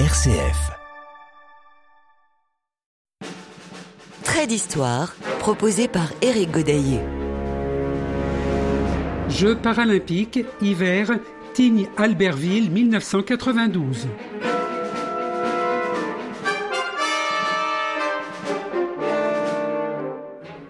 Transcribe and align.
RCF. 0.00 0.72
Trait 4.24 4.48
d'histoire 4.48 5.14
proposé 5.38 5.86
par 5.86 6.08
Éric 6.20 6.50
Godaillé. 6.50 6.98
Jeux 9.28 9.54
paralympiques, 9.54 10.40
hiver, 10.60 11.12
Tignes-Albertville 11.52 12.72
1992. 12.72 14.08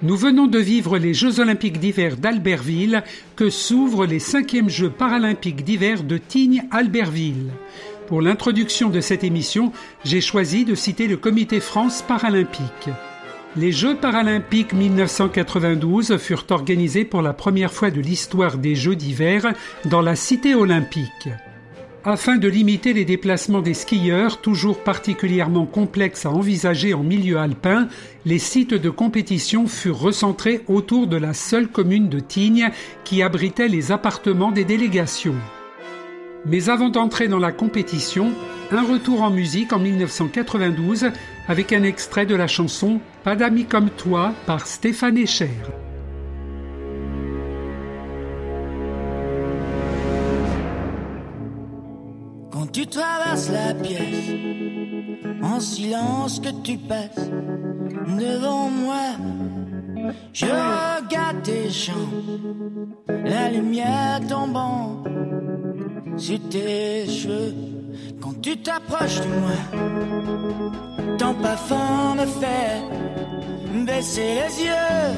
Nous 0.05 0.17
venons 0.19 0.49
de 0.49 0.59
vivre 0.59 0.99
les 0.99 1.15
Jeux 1.15 1.41
olympiques 1.41 1.81
d'hiver 1.81 2.19
d'Albertville 2.19 3.03
que 3.37 3.49
s'ouvrent 3.49 4.05
les 4.05 4.19
cinquièmes 4.19 4.69
Jeux 4.69 4.91
paralympiques 4.91 5.65
d'hiver 5.65 6.03
de 6.05 6.19
Tignes-Albertville. 6.19 7.53
Pour 8.07 8.21
l'introduction 8.21 8.91
de 8.91 9.01
cette 9.01 9.25
émission, 9.25 9.73
j'ai 10.05 10.21
choisi 10.21 10.67
de 10.67 10.75
citer 10.75 11.09
le 11.09 11.17
Comité 11.17 11.59
France 11.61 12.03
paralympique. 12.07 12.91
Les 13.57 13.73
Jeux 13.73 13.97
paralympiques 13.97 14.75
1992 14.75 16.19
furent 16.19 16.45
organisés 16.51 17.07
pour 17.07 17.23
la 17.23 17.33
première 17.33 17.73
fois 17.73 17.91
de 17.91 18.03
l'histoire 18.03 18.59
des 18.59 18.75
Jeux 18.75 18.97
d'hiver 18.97 19.55
dans 19.87 20.03
la 20.03 20.17
cité 20.17 20.55
olympique. 20.55 21.29
Afin 22.05 22.37
de 22.37 22.49
limiter 22.49 22.93
les 22.93 23.07
déplacements 23.07 23.63
des 23.63 23.73
skieurs, 23.73 24.43
toujours 24.43 24.81
particulièrement 24.81 25.65
complexes 25.65 26.27
à 26.27 26.31
envisager 26.31 26.93
en 26.93 27.03
milieu 27.03 27.39
alpin, 27.39 27.89
les 28.27 28.39
sites 28.39 28.75
de 28.75 28.91
compétition 28.91 29.67
furent 29.67 30.01
recentrés 30.01 30.61
autour 30.69 31.07
de 31.07 31.17
la 31.17 31.33
seule 31.33 31.69
commune 31.69 32.11
de 32.11 32.21
Tignes 32.21 32.71
qui 33.05 33.23
abritait 33.23 33.69
les 33.69 33.93
appartements 33.93 34.53
des 34.53 34.65
délégations. 34.65 35.37
Mais 36.47 36.69
avant 36.69 36.91
d'entrer 36.91 37.29
dans 37.29 37.39
la 37.39 37.53
compétition, 37.53 38.33
un 38.71 38.83
retour 38.83 39.23
en 39.23 39.31
musique 39.31 39.73
en 39.73 39.79
1992 39.79 41.07
avec 41.49 41.73
un 41.73 41.83
extrait 41.83 42.27
de 42.27 42.35
la 42.35 42.47
chanson 42.47 43.01
Pas 43.23 43.37
d'amis 43.37 43.65
comme 43.65 43.91
toi 43.91 44.33
par 44.47 44.67
Stéphane 44.67 45.17
Echer. 45.17 45.51
Quand 52.51 52.71
tu 52.71 52.87
traverses 52.87 53.51
la 53.51 53.75
pièce, 53.75 54.31
en 55.43 55.61
silence 55.61 56.41
que 56.41 56.63
tu 56.63 56.77
passes 56.77 57.31
devant 58.19 58.69
moi, 58.69 59.17
je 60.33 60.47
regarde 60.47 61.43
tes 61.43 61.71
jambes, 61.71 62.89
la 63.09 63.51
lumière 63.51 64.21
tombant 64.29 65.05
sur 66.17 66.39
tes 66.51 67.07
cheveux. 67.07 67.55
Quand 68.21 68.41
tu 68.41 68.57
t'approches 68.59 69.21
de 69.21 69.27
moi, 69.41 69.59
ton 71.19 71.35
parfum 71.35 72.15
me 72.17 72.27
fait 72.27 73.85
baisser 73.85 74.35
les 74.41 74.65
yeux. 74.65 75.11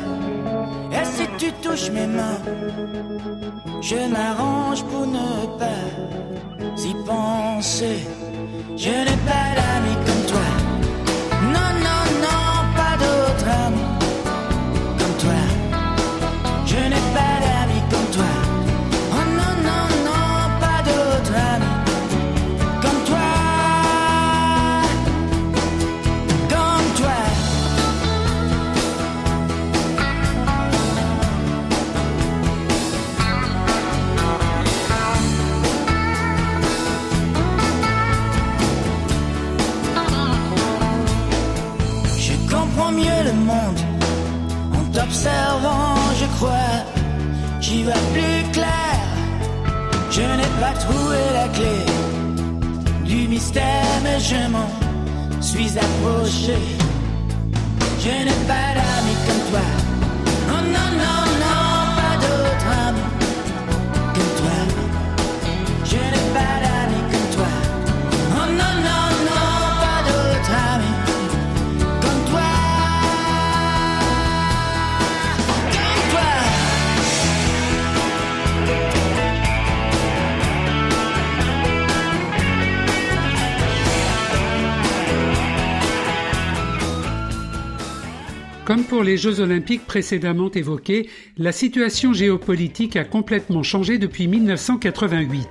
Et 0.93 1.05
si 1.05 1.27
tu 1.39 1.53
touches 1.63 1.91
mes 1.91 2.07
mains, 2.07 2.41
je 3.81 3.97
m'arrange 4.11 4.85
pour 4.85 5.07
ne 5.07 5.59
pas 5.59 5.85
y 6.79 6.95
penser. 7.05 7.99
Je 8.77 8.91
n'ai 8.91 9.19
pas 9.31 9.56
crois. 46.37 46.79
J'y 47.61 47.83
vois 47.83 48.03
plus 48.13 48.53
clair. 48.53 48.97
Je 50.11 50.23
n'ai 50.23 50.53
pas 50.61 50.75
trouvé 50.85 51.19
la 51.33 51.49
clé 51.49 51.77
du 53.05 53.29
mystère, 53.29 54.01
mais 54.03 54.19
je 54.21 54.41
m'en 54.51 54.71
suis 55.41 55.73
approché. 55.79 56.59
Je 58.03 58.15
n'ai 58.27 58.41
pas 58.51 58.69
d'amis 58.77 59.19
comme 59.27 59.51
toi. 59.51 59.86
Les 89.07 89.17
Jeux 89.17 89.41
olympiques 89.41 89.87
précédemment 89.87 90.51
évoqués, 90.51 91.09
la 91.39 91.53
situation 91.53 92.13
géopolitique 92.13 92.97
a 92.97 93.05
complètement 93.05 93.63
changé 93.63 93.99
depuis 93.99 94.27
1988. 94.27 95.49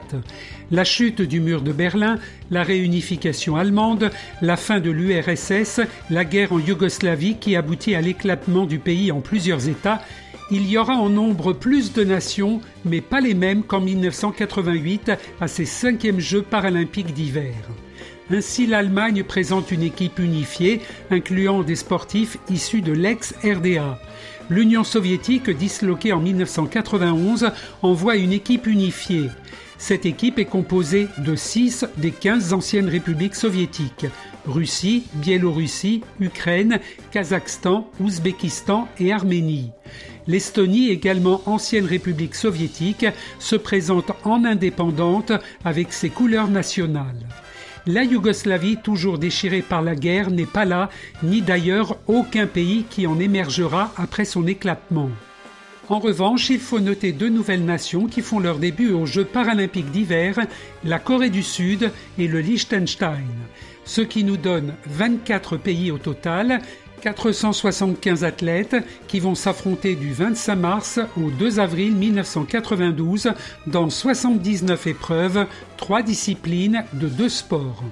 La 0.72 0.84
chute 0.84 1.22
du 1.22 1.40
mur 1.40 1.62
de 1.62 1.72
Berlin, 1.72 2.20
la 2.52 2.64
réunification 2.64 3.56
allemande, 3.56 4.12
la 4.42 4.58
fin 4.58 4.80
de 4.82 4.92
l'URSS, 4.92 5.80
la 6.10 6.26
guerre 6.26 6.52
en 6.52 6.60
Yougoslavie 6.60 7.38
qui 7.40 7.56
aboutit 7.56 7.96
à 7.96 8.02
l'éclatement 8.02 8.66
du 8.66 8.78
pays 8.78 9.12
en 9.12 9.22
plusieurs 9.22 9.70
États, 9.70 10.02
il 10.52 10.70
y 10.70 10.78
aura 10.78 10.96
en 10.96 11.10
nombre 11.10 11.54
plus 11.54 11.94
de 11.94 12.04
nations, 12.04 12.62
mais 12.84 13.02
pas 13.02 13.22
les 13.22 13.34
mêmes 13.34 13.64
qu'en 13.64 13.82
1988 13.82 15.12
à 15.42 15.48
ses 15.48 15.66
cinquièmes 15.66 16.20
Jeux 16.20 16.44
paralympiques 16.44 17.14
d'hiver. 17.14 17.54
Ainsi, 18.32 18.66
l'Allemagne 18.66 19.24
présente 19.24 19.72
une 19.72 19.84
équipe 19.84 20.20
unifiée, 20.20 20.82
incluant 21.12 21.64
des 21.64 21.76
sportifs 21.76 22.38
issus 22.50 22.82
de 22.82 22.92
l'ex-RDA. 22.92 24.00
L'Union 24.50 24.84
soviétique, 24.84 25.50
disloquée 25.50 26.14
en 26.14 26.20
1991, 26.20 27.52
envoie 27.82 28.16
une 28.16 28.34
équipe 28.34 28.68
unifiée. 28.68 29.30
Cette 29.78 30.06
équipe 30.06 30.40
est 30.40 30.46
composée 30.46 31.08
de 31.18 31.36
6 31.36 31.86
des 31.98 32.12
15 32.12 32.54
anciennes 32.54 32.90
républiques 32.90 33.36
soviétiques 33.36 34.06
Russie, 34.48 35.06
Biélorussie, 35.16 36.02
Ukraine, 36.20 36.80
Kazakhstan, 37.12 37.90
Ouzbékistan 38.00 38.88
et 39.00 39.12
Arménie. 39.12 39.72
L'Estonie, 40.28 40.90
également 40.90 41.42
ancienne 41.46 41.86
république 41.86 42.36
soviétique, 42.36 43.06
se 43.40 43.56
présente 43.56 44.12
en 44.24 44.44
indépendante 44.44 45.32
avec 45.64 45.94
ses 45.94 46.10
couleurs 46.10 46.48
nationales. 46.48 47.28
La 47.88 48.04
Yougoslavie, 48.04 48.78
toujours 48.78 49.20
déchirée 49.20 49.62
par 49.62 49.84
la 49.84 49.96
guerre, 49.96 50.32
n'est 50.32 50.48
pas 50.48 50.66
là, 50.66 50.90
ni 51.22 51.44
d'ailleurs 51.44 51.98
aucun 52.08 52.48
pays 52.48 52.86
qui 52.90 53.06
en 53.06 53.20
émergera 53.20 53.94
après 53.96 54.26
son 54.26 54.48
éclatement. 54.48 55.12
En 55.88 56.00
revanche, 56.00 56.50
il 56.50 56.60
faut 56.60 56.80
noter 56.80 57.12
deux 57.12 57.30
nouvelles 57.30 57.64
nations 57.64 58.08
qui 58.08 58.24
font 58.24 58.40
leur 58.40 58.58
début 58.58 58.90
aux 58.92 59.06
Jeux 59.06 59.24
paralympiques 59.24 59.92
d'hiver, 59.92 60.40
la 60.84 60.98
Corée 60.98 61.30
du 61.30 61.44
Sud 61.44 61.92
et 62.18 62.28
le 62.28 62.42
Liechtenstein, 62.42 63.28
ce 63.86 64.02
qui 64.02 64.24
nous 64.24 64.38
donne 64.38 64.74
24 64.88 65.58
pays 65.58 65.92
au 65.92 66.00
total, 66.00 66.62
475 67.06 68.24
athlètes 68.24 68.76
qui 69.08 69.20
vont 69.20 69.36
s'affronter 69.36 69.94
du 69.96 70.12
25 70.12 70.56
mars 70.56 71.00
au 71.16 71.30
2 71.30 71.60
avril 71.60 71.94
1992 71.94 73.32
dans 73.68 73.92
79 73.92 74.88
épreuves, 74.88 75.46
3 75.78 76.02
disciplines 76.02 76.84
de 76.94 77.08
2 77.08 77.30
sports. 77.30 77.84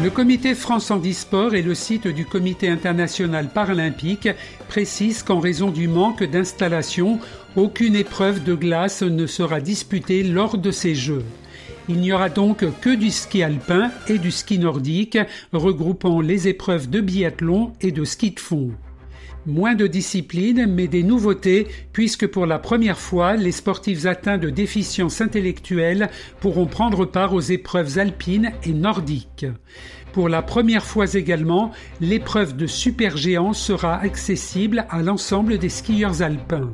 Le 0.00 0.10
comité 0.10 0.54
France 0.54 0.92
Handisport 0.92 1.56
et 1.56 1.62
le 1.62 1.74
site 1.74 2.06
du 2.06 2.24
comité 2.24 2.68
international 2.68 3.48
paralympique 3.48 4.28
précisent 4.68 5.24
qu'en 5.24 5.40
raison 5.40 5.70
du 5.70 5.88
manque 5.88 6.22
d'installation, 6.22 7.18
aucune 7.56 7.96
épreuve 7.96 8.44
de 8.44 8.54
glace 8.54 9.02
ne 9.02 9.26
sera 9.26 9.60
disputée 9.60 10.22
lors 10.22 10.56
de 10.56 10.70
ces 10.70 10.94
Jeux. 10.94 11.24
Il 11.92 11.98
n'y 11.98 12.12
aura 12.12 12.28
donc 12.28 12.64
que 12.80 12.94
du 12.94 13.10
ski 13.10 13.42
alpin 13.42 13.90
et 14.06 14.18
du 14.18 14.30
ski 14.30 14.60
nordique, 14.60 15.18
regroupant 15.52 16.20
les 16.20 16.46
épreuves 16.46 16.88
de 16.88 17.00
biathlon 17.00 17.72
et 17.80 17.90
de 17.90 18.04
ski 18.04 18.30
de 18.30 18.38
fond. 18.38 18.70
Moins 19.44 19.74
de 19.74 19.88
discipline, 19.88 20.72
mais 20.72 20.86
des 20.86 21.02
nouveautés, 21.02 21.66
puisque 21.92 22.28
pour 22.28 22.46
la 22.46 22.60
première 22.60 23.00
fois, 23.00 23.34
les 23.34 23.50
sportifs 23.50 24.06
atteints 24.06 24.38
de 24.38 24.50
déficience 24.50 25.20
intellectuelle 25.20 26.10
pourront 26.38 26.66
prendre 26.66 27.06
part 27.06 27.34
aux 27.34 27.40
épreuves 27.40 27.98
alpines 27.98 28.52
et 28.62 28.72
nordiques. 28.72 29.46
Pour 30.12 30.28
la 30.28 30.42
première 30.42 30.84
fois 30.84 31.12
également, 31.14 31.72
l'épreuve 32.00 32.56
de 32.56 32.68
supergéant 32.68 33.52
sera 33.52 33.96
accessible 33.96 34.86
à 34.90 35.02
l'ensemble 35.02 35.58
des 35.58 35.68
skieurs 35.68 36.22
alpins. 36.22 36.70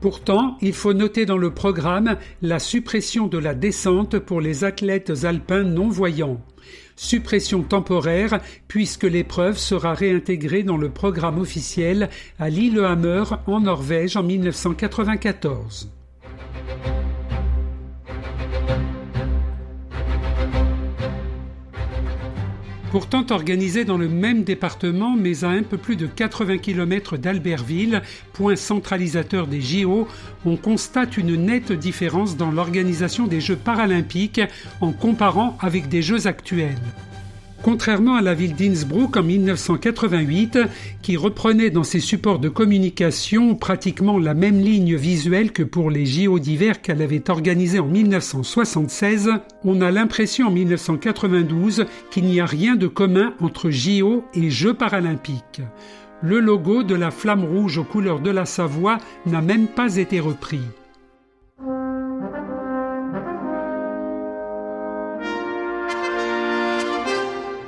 Pourtant, 0.00 0.56
il 0.60 0.74
faut 0.74 0.92
noter 0.92 1.26
dans 1.26 1.36
le 1.36 1.50
programme 1.50 2.16
la 2.40 2.60
suppression 2.60 3.26
de 3.26 3.38
la 3.38 3.54
descente 3.54 4.18
pour 4.18 4.40
les 4.40 4.62
athlètes 4.62 5.24
alpins 5.24 5.64
non-voyants. 5.64 6.40
Suppression 6.94 7.62
temporaire 7.62 8.40
puisque 8.68 9.04
l'épreuve 9.04 9.58
sera 9.58 9.94
réintégrée 9.94 10.62
dans 10.62 10.76
le 10.76 10.90
programme 10.90 11.38
officiel 11.38 12.10
à 12.38 12.48
Lillehammer 12.48 13.24
en 13.46 13.60
Norvège 13.60 14.16
en 14.16 14.22
1994. 14.22 15.90
Pourtant 22.90 23.26
organisé 23.28 23.84
dans 23.84 23.98
le 23.98 24.08
même 24.08 24.44
département, 24.44 25.14
mais 25.14 25.44
à 25.44 25.48
un 25.48 25.62
peu 25.62 25.76
plus 25.76 25.96
de 25.96 26.06
80 26.06 26.56
km 26.56 27.18
d'Albertville, 27.18 28.00
point 28.32 28.56
centralisateur 28.56 29.46
des 29.46 29.60
JO, 29.60 30.08
on 30.46 30.56
constate 30.56 31.18
une 31.18 31.36
nette 31.36 31.70
différence 31.70 32.38
dans 32.38 32.50
l'organisation 32.50 33.26
des 33.26 33.42
Jeux 33.42 33.56
paralympiques 33.56 34.40
en 34.80 34.92
comparant 34.92 35.58
avec 35.60 35.90
des 35.90 36.00
Jeux 36.00 36.26
actuels. 36.26 36.78
Contrairement 37.62 38.14
à 38.14 38.22
la 38.22 38.34
ville 38.34 38.54
d'Innsbruck 38.54 39.16
en 39.16 39.22
1988, 39.24 40.58
qui 41.02 41.16
reprenait 41.16 41.70
dans 41.70 41.82
ses 41.82 41.98
supports 41.98 42.38
de 42.38 42.48
communication 42.48 43.56
pratiquement 43.56 44.18
la 44.18 44.32
même 44.32 44.60
ligne 44.60 44.94
visuelle 44.94 45.50
que 45.52 45.64
pour 45.64 45.90
les 45.90 46.06
JO 46.06 46.38
d'hiver 46.38 46.80
qu'elle 46.80 47.02
avait 47.02 47.28
organisés 47.28 47.80
en 47.80 47.86
1976, 47.86 49.30
on 49.64 49.80
a 49.80 49.90
l'impression 49.90 50.46
en 50.46 50.50
1992 50.52 51.86
qu'il 52.10 52.24
n'y 52.24 52.40
a 52.40 52.46
rien 52.46 52.76
de 52.76 52.86
commun 52.86 53.34
entre 53.40 53.70
JO 53.70 54.24
et 54.34 54.50
Jeux 54.50 54.74
paralympiques. 54.74 55.62
Le 56.22 56.38
logo 56.40 56.84
de 56.84 56.94
la 56.94 57.10
flamme 57.10 57.44
rouge 57.44 57.78
aux 57.78 57.84
couleurs 57.84 58.20
de 58.20 58.30
la 58.30 58.44
Savoie 58.44 58.98
n'a 59.26 59.40
même 59.40 59.66
pas 59.66 59.96
été 59.96 60.20
repris. 60.20 60.60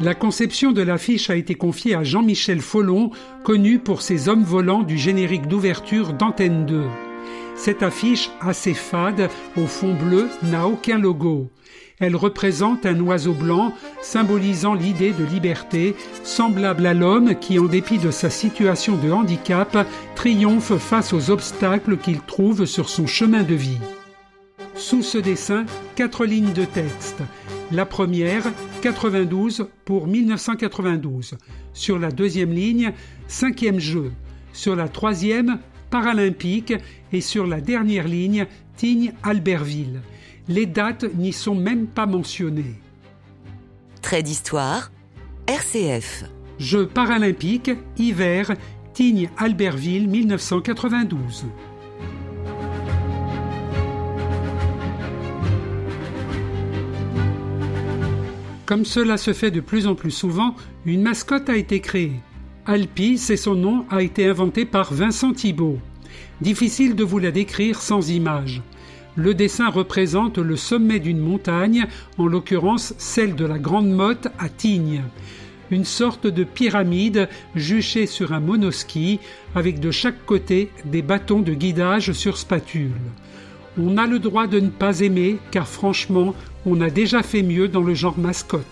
La 0.02 0.14
conception 0.14 0.72
de 0.72 0.80
l'affiche 0.80 1.28
a 1.28 1.36
été 1.36 1.54
confiée 1.54 1.94
à 1.94 2.04
Jean-Michel 2.04 2.62
Follon, 2.62 3.10
connu 3.44 3.78
pour 3.78 4.00
ses 4.00 4.30
hommes 4.30 4.44
volants 4.44 4.82
du 4.82 4.96
générique 4.96 5.46
d'ouverture 5.46 6.14
d'Antenne 6.14 6.64
2. 6.64 6.84
Cette 7.54 7.82
affiche, 7.82 8.30
assez 8.40 8.72
fade, 8.72 9.28
au 9.58 9.66
fond 9.66 9.92
bleu, 9.92 10.30
n'a 10.42 10.66
aucun 10.66 10.96
logo. 10.96 11.50
Elle 11.98 12.16
représente 12.16 12.86
un 12.86 12.98
oiseau 13.00 13.34
blanc 13.34 13.74
symbolisant 14.00 14.72
l'idée 14.72 15.12
de 15.12 15.22
liberté, 15.22 15.94
semblable 16.22 16.86
à 16.86 16.94
l'homme 16.94 17.34
qui, 17.38 17.58
en 17.58 17.66
dépit 17.66 17.98
de 17.98 18.10
sa 18.10 18.30
situation 18.30 18.96
de 18.96 19.10
handicap, 19.10 19.86
triomphe 20.14 20.78
face 20.78 21.12
aux 21.12 21.30
obstacles 21.30 21.98
qu'il 21.98 22.20
trouve 22.20 22.64
sur 22.64 22.88
son 22.88 23.06
chemin 23.06 23.42
de 23.42 23.54
vie. 23.54 23.80
Sous 24.76 25.02
ce 25.02 25.18
dessin, 25.18 25.66
quatre 25.94 26.24
lignes 26.24 26.54
de 26.54 26.64
texte. 26.64 27.18
La 27.70 27.84
première, 27.84 28.44
92 28.80 29.68
pour 29.84 30.06
1992. 30.06 31.36
Sur 31.72 31.98
la 31.98 32.10
deuxième 32.10 32.52
ligne, 32.52 32.92
cinquième 33.28 33.78
jeu. 33.78 34.12
Sur 34.52 34.74
la 34.74 34.88
troisième, 34.88 35.58
paralympique. 35.90 36.72
Et 37.12 37.20
sur 37.20 37.46
la 37.46 37.60
dernière 37.60 38.08
ligne, 38.08 38.46
Tignes-Albertville. 38.76 40.00
Les 40.48 40.66
dates 40.66 41.04
n'y 41.14 41.32
sont 41.32 41.54
même 41.54 41.86
pas 41.86 42.06
mentionnées. 42.06 42.74
Trait 44.00 44.22
d'histoire, 44.22 44.90
RCF. 45.46 46.24
Jeux 46.58 46.86
paralympiques, 46.86 47.72
hiver, 47.98 48.54
Tignes-Albertville 48.94 50.08
1992. 50.08 51.46
Comme 58.70 58.84
cela 58.84 59.16
se 59.16 59.32
fait 59.32 59.50
de 59.50 59.58
plus 59.58 59.88
en 59.88 59.96
plus 59.96 60.12
souvent, 60.12 60.54
une 60.86 61.02
mascotte 61.02 61.48
a 61.48 61.56
été 61.56 61.80
créée. 61.80 62.12
Alpi, 62.66 63.18
c'est 63.18 63.36
son 63.36 63.56
nom, 63.56 63.84
a 63.90 64.00
été 64.00 64.28
inventé 64.28 64.64
par 64.64 64.94
Vincent 64.94 65.32
Thibault. 65.32 65.80
Difficile 66.40 66.94
de 66.94 67.02
vous 67.02 67.18
la 67.18 67.32
décrire 67.32 67.82
sans 67.82 68.10
image. 68.10 68.62
Le 69.16 69.34
dessin 69.34 69.70
représente 69.70 70.38
le 70.38 70.54
sommet 70.54 71.00
d'une 71.00 71.18
montagne, 71.18 71.88
en 72.16 72.28
l'occurrence 72.28 72.94
celle 72.96 73.34
de 73.34 73.44
la 73.44 73.58
Grande 73.58 73.90
Motte 73.90 74.28
à 74.38 74.48
Tignes. 74.48 75.02
Une 75.72 75.84
sorte 75.84 76.28
de 76.28 76.44
pyramide 76.44 77.28
juchée 77.56 78.06
sur 78.06 78.32
un 78.32 78.38
monoski, 78.38 79.18
avec 79.56 79.80
de 79.80 79.90
chaque 79.90 80.24
côté 80.26 80.70
des 80.84 81.02
bâtons 81.02 81.40
de 81.40 81.54
guidage 81.54 82.12
sur 82.12 82.36
spatule. 82.36 82.92
On 83.78 83.96
a 83.98 84.06
le 84.06 84.18
droit 84.18 84.48
de 84.48 84.58
ne 84.58 84.68
pas 84.68 85.00
aimer, 85.00 85.38
car 85.52 85.68
franchement, 85.68 86.34
on 86.66 86.80
a 86.80 86.90
déjà 86.90 87.22
fait 87.22 87.42
mieux 87.42 87.68
dans 87.68 87.82
le 87.82 87.94
genre 87.94 88.18
mascotte. 88.18 88.64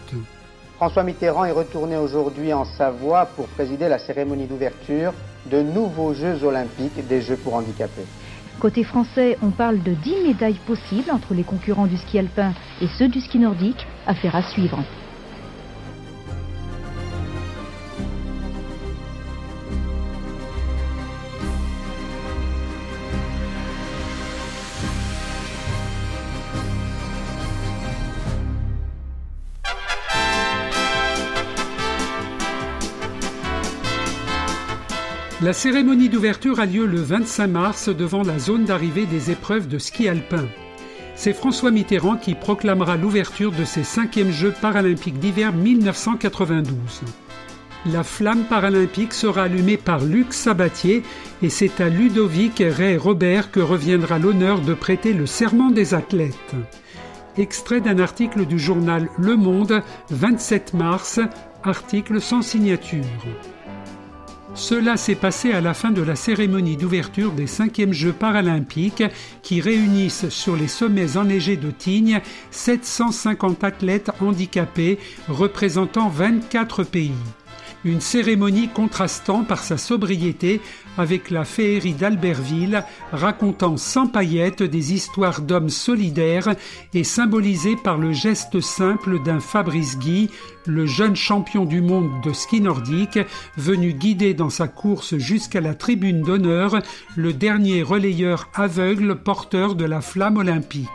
François 0.77 1.05
Mitterrand 1.05 1.45
est 1.45 1.53
retourné 1.53 1.97
aujourd'hui 1.97 2.53
en 2.53 2.65
Savoie 2.65 3.27
pour 3.37 3.47
présider 3.49 3.89
la 3.89 3.99
cérémonie 3.99 4.47
d'ouverture 4.47 5.13
de 5.51 5.63
nouveaux 5.63 6.15
Jeux 6.15 6.45
olympiques 6.45 7.07
des 7.09 7.23
Jeux 7.23 7.37
pour 7.37 7.55
handicapés. 7.55 8.07
Côté 8.61 8.83
français, 8.83 9.39
on 9.41 9.51
parle 9.51 9.81
de 9.83 9.93
10 9.93 10.15
médailles 10.27 10.59
possibles 10.67 11.11
entre 11.13 11.33
les 11.33 11.45
concurrents 11.45 11.87
du 11.87 11.97
ski 11.97 12.19
alpin 12.19 12.53
et 12.83 12.89
ceux 12.99 13.09
du 13.09 13.21
ski 13.21 13.39
nordique, 13.39 13.87
affaire 14.07 14.35
à 14.35 14.43
suivre. 14.43 14.83
La 35.49 35.55
cérémonie 35.55 36.11
d'ouverture 36.11 36.61
a 36.61 36.67
lieu 36.67 36.85
le 36.85 37.01
25 37.01 37.47
mars 37.47 37.89
devant 37.89 38.23
la 38.23 38.39
zone 38.39 38.67
d'arrivée 38.67 39.07
des 39.07 39.31
épreuves 39.31 39.67
de 39.67 39.79
ski 39.79 40.07
alpin. 40.07 40.47
C'est 41.15 41.33
François 41.33 41.71
Mitterrand 41.71 42.19
qui 42.19 42.35
proclamera 42.35 42.99
l'ouverture 42.99 43.51
de 43.51 43.65
ses 43.65 43.83
cinquièmes 43.83 44.31
Jeux 44.31 44.53
paralympiques 44.53 45.19
d'hiver 45.19 45.55
1992. 45.55 46.75
La 47.87 48.03
flamme 48.05 48.45
paralympique 48.45 49.15
sera 49.15 49.45
allumée 49.45 49.79
par 49.79 50.05
Luc 50.05 50.35
Sabatier 50.35 51.03
et 51.41 51.49
c'est 51.49 51.81
à 51.81 51.89
Ludovic 51.89 52.63
Ray 52.63 52.99
Robert 52.99 53.51
que 53.51 53.61
reviendra 53.61 54.19
l'honneur 54.19 54.61
de 54.61 54.75
prêter 54.75 55.15
le 55.15 55.25
serment 55.25 55.71
des 55.71 55.95
athlètes. 55.95 56.57
Extrait 57.39 57.81
d'un 57.81 58.01
article 58.01 58.45
du 58.45 58.59
journal 58.59 59.09
Le 59.17 59.35
Monde, 59.35 59.83
27 60.11 60.75
mars, 60.75 61.21
article 61.65 62.21
sans 62.21 62.43
signature. 62.43 63.07
Cela 64.59 64.97
s'est 64.97 65.15
passé 65.15 65.53
à 65.53 65.61
la 65.61 65.73
fin 65.73 65.93
de 65.93 66.03
la 66.03 66.17
cérémonie 66.17 66.77
d'ouverture 66.77 67.31
des 67.31 67.47
cinquièmes 67.47 67.93
Jeux 67.93 68.13
paralympiques 68.13 69.05
qui 69.41 69.61
réunissent 69.61 70.29
sur 70.31 70.57
les 70.57 70.67
sommets 70.67 71.17
enneigés 71.17 71.57
de 71.57 71.71
Tignes 71.71 72.21
750 72.51 73.63
athlètes 73.63 74.11
handicapés 74.21 74.99
représentant 75.29 76.09
24 76.09 76.83
pays 76.83 77.13
une 77.85 78.01
cérémonie 78.01 78.69
contrastant 78.69 79.45
par 79.45 79.63
sa 79.63 79.77
sobriété 79.77 80.61
avec 80.97 81.31
la 81.31 81.45
féerie 81.45 81.95
d'Albertville, 81.95 82.85
racontant 83.13 83.77
sans 83.77 84.07
paillettes 84.07 84.63
des 84.63 84.95
histoires 84.95 85.41
d'hommes 85.41 85.71
solidaires 85.71 86.55
et 86.93 87.05
symbolisée 87.05 87.77
par 87.77 87.99
le 87.99 88.13
geste 88.13 88.61
simple 88.61 89.23
d'un 89.23 89.41
Fabrice 89.41 89.99
Guy, 89.99 90.31
le 90.67 90.87
jeune 90.87 91.17
champion 91.17 91.65
du 91.65 91.81
monde 91.81 92.11
de 92.25 92.33
ski 92.33 92.61
nordique, 92.61 93.19
venu 93.57 93.93
guider 93.93 94.35
dans 94.35 94.51
sa 94.51 94.69
course 94.69 95.17
jusqu'à 95.17 95.61
la 95.61 95.75
tribune 95.75 96.23
d'honneur 96.23 96.81
le 97.17 97.33
dernier 97.33 97.83
relayeur 97.83 98.49
aveugle 98.55 99.17
porteur 99.17 99.75
de 99.75 99.85
la 99.85 100.01
flamme 100.01 100.37
olympique. 100.37 100.89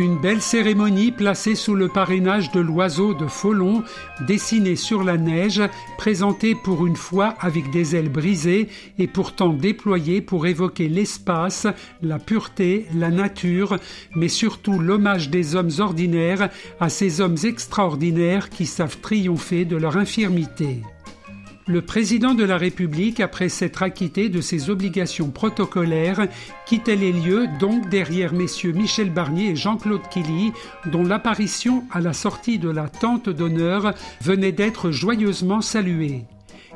Une 0.00 0.16
belle 0.16 0.40
cérémonie 0.40 1.12
placée 1.12 1.54
sous 1.54 1.74
le 1.74 1.88
parrainage 1.88 2.50
de 2.52 2.60
l'oiseau 2.60 3.12
de 3.12 3.26
Folon, 3.26 3.84
dessiné 4.26 4.74
sur 4.74 5.04
la 5.04 5.18
neige, 5.18 5.60
présenté 5.98 6.54
pour 6.54 6.86
une 6.86 6.96
fois 6.96 7.34
avec 7.38 7.70
des 7.70 7.96
ailes 7.96 8.08
brisées 8.08 8.70
et 8.98 9.06
pourtant 9.06 9.50
déployé 9.50 10.22
pour 10.22 10.46
évoquer 10.46 10.88
l'espace, 10.88 11.66
la 12.00 12.18
pureté, 12.18 12.86
la 12.94 13.10
nature, 13.10 13.76
mais 14.16 14.28
surtout 14.28 14.78
l'hommage 14.78 15.28
des 15.28 15.54
hommes 15.54 15.72
ordinaires 15.80 16.48
à 16.80 16.88
ces 16.88 17.20
hommes 17.20 17.36
extraordinaires 17.44 18.48
qui 18.48 18.64
savent 18.64 19.00
triompher 19.02 19.66
de 19.66 19.76
leur 19.76 19.98
infirmité. 19.98 20.80
Le 21.70 21.82
président 21.82 22.34
de 22.34 22.42
la 22.42 22.58
République, 22.58 23.20
après 23.20 23.48
s'être 23.48 23.84
acquitté 23.84 24.28
de 24.28 24.40
ses 24.40 24.70
obligations 24.70 25.30
protocolaires, 25.30 26.26
quittait 26.66 26.96
les 26.96 27.12
lieux, 27.12 27.46
donc 27.60 27.88
derrière 27.88 28.32
messieurs 28.32 28.72
Michel 28.72 29.10
Barnier 29.10 29.50
et 29.50 29.56
Jean-Claude 29.56 30.08
Killy, 30.10 30.52
dont 30.86 31.04
l'apparition 31.04 31.84
à 31.92 32.00
la 32.00 32.12
sortie 32.12 32.58
de 32.58 32.68
la 32.68 32.88
tente 32.88 33.28
d'honneur 33.28 33.94
venait 34.20 34.52
d'être 34.52 34.90
joyeusement 34.90 35.60
saluée. 35.60 36.24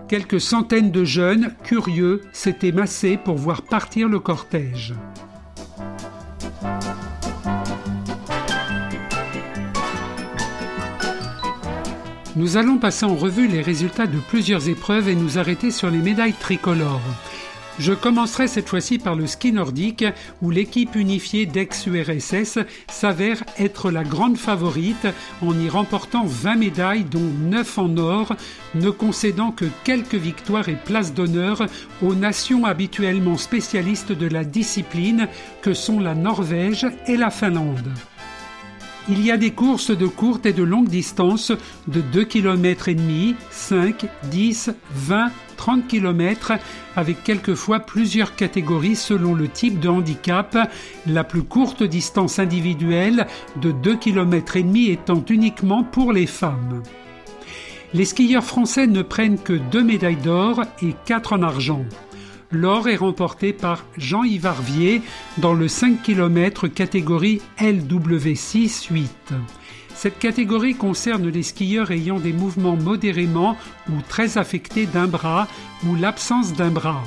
Quelques 0.09 0.41
centaines 0.41 0.93
de 0.93 1.05
jeunes, 1.05 1.55
curieux, 1.65 2.23
s'étaient 2.33 2.73
massés 2.73 3.17
pour 3.17 3.37
voir 3.37 3.63
partir 3.63 4.09
le 4.09 4.21
cortège. 4.21 4.95
Nous 12.37 12.57
allons 12.57 12.79
passer 12.79 13.07
en 13.07 13.15
revue 13.15 13.47
les 13.47 13.63
résultats 13.63 14.09
de 14.09 14.19
plusieurs 14.19 14.69
épreuves 14.69 15.09
et 15.09 15.15
nous 15.15 15.39
arrêter 15.39 15.71
sur 15.71 15.89
les 15.89 15.99
médailles 15.99 16.33
tricolores. 16.33 17.01
Je 17.79 17.93
commencerai 17.93 18.49
cette 18.49 18.69
fois-ci 18.69 18.99
par 18.99 19.15
le 19.15 19.29
ski 19.29 19.53
nordique 19.53 20.05
où 20.43 20.51
l'équipe 20.51 20.97
unifiée 20.97 21.47
d'ex-URSS 21.47 22.59
s'avère 22.89 23.45
être 23.57 23.93
la 23.93 24.03
grande 24.03 24.37
favorite 24.37 25.07
en 25.43 25.57
y 25.57 25.69
remportant 25.69 26.25
20 26.25 26.57
médailles 26.57 27.05
dont 27.05 27.21
9 27.21 27.79
en 27.79 27.97
or, 27.99 28.35
ne 28.75 28.91
concédant 28.91 29.53
que 29.53 29.67
quelques 29.85 30.15
victoires 30.15 30.69
et 30.69 30.77
places 30.77 31.15
d'honneur 31.15 31.67
aux 32.03 32.17
nations 32.17 32.65
habituellement 32.65 33.37
spécialistes 33.37 34.13
de 34.13 34.27
la 34.27 34.45
discipline 34.45 35.29
que 35.63 35.73
sont 35.73 36.01
la 36.01 36.17
Norvège 36.17 36.87
et 37.07 37.17
la 37.17 37.31
Finlande. 37.31 37.93
Il 39.07 39.23
y 39.23 39.31
a 39.31 39.37
des 39.37 39.51
courses 39.51 39.91
de 39.91 40.07
courte 40.07 40.47
et 40.47 40.55
de 40.55 40.63
longue 40.63 40.89
distance 40.89 41.53
de 41.89 42.01
2 42.01 42.25
km 42.25 42.89
et 42.89 42.95
demi, 42.95 43.35
5, 43.51 44.07
10, 44.31 44.71
20, 44.95 45.31
30 45.59 45.87
km 45.87 46.53
avec 46.97 47.23
quelquefois 47.23 47.81
plusieurs 47.81 48.35
catégories 48.35 48.97
selon 48.97 49.35
le 49.35 49.49
type 49.49 49.79
de 49.79 49.91
handicap, 49.91 50.57
la 51.07 51.23
plus 51.23 51.43
courte 51.43 51.83
distance 51.83 52.39
individuelle 52.39 53.27
de 53.61 53.73
2 53.73 53.97
km 53.97 54.57
et 54.57 54.63
demi 54.63 54.87
étant 54.87 55.23
uniquement 55.29 55.85
pour 55.85 56.15
les 56.15 56.27
femmes. 56.27 56.83
Les 57.93 58.07
skieurs 58.07 58.43
français 58.43 58.87
ne 58.87 59.03
prennent 59.03 59.39
que 59.39 59.53
deux 59.53 59.85
médailles 59.85 60.17
d'or 60.17 60.63
et 60.83 60.95
quatre 61.05 61.35
en 61.35 61.43
argent. 61.43 61.85
L'or 62.55 62.89
est 62.89 62.95
remporté 62.95 63.53
par 63.53 63.85
Jean-Yves 63.99 64.47
Arvier 64.47 65.03
dans 65.39 65.55
le 65.55 65.67
5 65.67 66.05
km 66.05 66.69
catégorie 66.69 67.43
LW6-8. 67.59 69.09
Cette 69.93 70.21
catégorie 70.21 70.77
concerne 70.77 71.29
les 71.29 71.43
skieurs 71.43 71.91
ayant 71.91 72.21
des 72.21 72.33
mouvements 72.33 72.77
modérément 72.77 73.57
ou 73.91 73.95
très 74.09 74.39
affectés 74.39 74.87
d'un 74.87 75.09
bras 75.09 75.49
ou 75.85 75.97
l'absence 75.97 76.53
d'un 76.53 76.71
bras. 76.71 77.03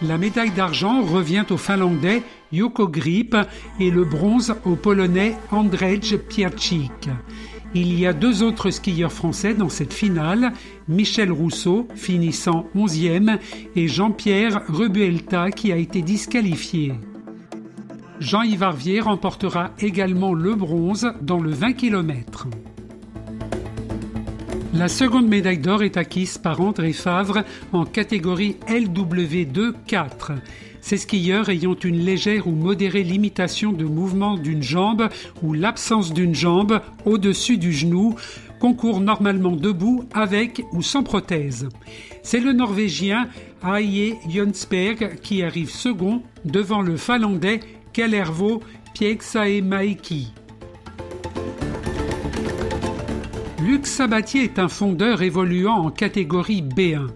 La 0.00 0.16
médaille 0.16 0.52
d'argent 0.52 1.02
revient 1.02 1.44
au 1.50 1.58
Finlandais 1.58 2.22
Joko 2.50 2.88
Grip 2.88 3.36
et 3.78 3.90
le 3.90 4.04
bronze 4.04 4.54
au 4.64 4.76
Polonais 4.76 5.36
Andrzej 5.50 6.16
Piaczyk. 6.16 7.10
Il 7.74 7.98
y 7.98 8.06
a 8.06 8.14
deux 8.14 8.42
autres 8.42 8.70
skieurs 8.70 9.12
français 9.12 9.52
dans 9.52 9.68
cette 9.68 9.92
finale, 9.92 10.52
Michel 10.88 11.30
Rousseau 11.30 11.86
finissant 11.94 12.66
11e 12.74 13.38
et 13.76 13.88
Jean-Pierre 13.88 14.62
Rebuelta 14.68 15.50
qui 15.50 15.70
a 15.70 15.76
été 15.76 16.00
disqualifié. 16.00 16.94
Jean-Yves 18.20 18.62
Arvier 18.62 19.00
remportera 19.00 19.70
également 19.78 20.32
le 20.32 20.54
bronze 20.54 21.12
dans 21.20 21.40
le 21.40 21.50
20 21.50 21.74
km. 21.74 22.48
La 24.74 24.88
seconde 24.88 25.28
médaille 25.28 25.58
d'or 25.58 25.82
est 25.82 25.96
acquise 25.96 26.38
par 26.38 26.60
André 26.60 26.92
Favre 26.92 27.42
en 27.72 27.84
catégorie 27.84 28.56
LW2 28.68 29.74
4. 29.86 30.32
Ces 30.88 30.96
skieurs 30.96 31.50
ayant 31.50 31.74
une 31.74 31.98
légère 31.98 32.46
ou 32.46 32.52
modérée 32.52 33.02
limitation 33.02 33.74
de 33.74 33.84
mouvement 33.84 34.38
d'une 34.38 34.62
jambe 34.62 35.10
ou 35.42 35.52
l'absence 35.52 36.14
d'une 36.14 36.34
jambe 36.34 36.80
au-dessus 37.04 37.58
du 37.58 37.74
genou 37.74 38.14
concourent 38.58 39.00
normalement 39.00 39.54
debout 39.54 40.04
avec 40.14 40.62
ou 40.72 40.80
sans 40.80 41.02
prothèse. 41.02 41.68
C'est 42.22 42.40
le 42.40 42.54
Norvégien 42.54 43.28
Aie 43.66 44.14
Jonsberg 44.30 45.20
qui 45.20 45.42
arrive 45.42 45.68
second 45.68 46.22
devant 46.46 46.80
le 46.80 46.96
Finlandais 46.96 47.60
Kalervo 47.92 48.62
Pieksaemaiki. 48.94 50.32
Luc 53.62 53.86
Sabatier 53.86 54.44
est 54.44 54.58
un 54.58 54.68
fondeur 54.68 55.20
évoluant 55.20 55.84
en 55.84 55.90
catégorie 55.90 56.62
B1. 56.62 57.08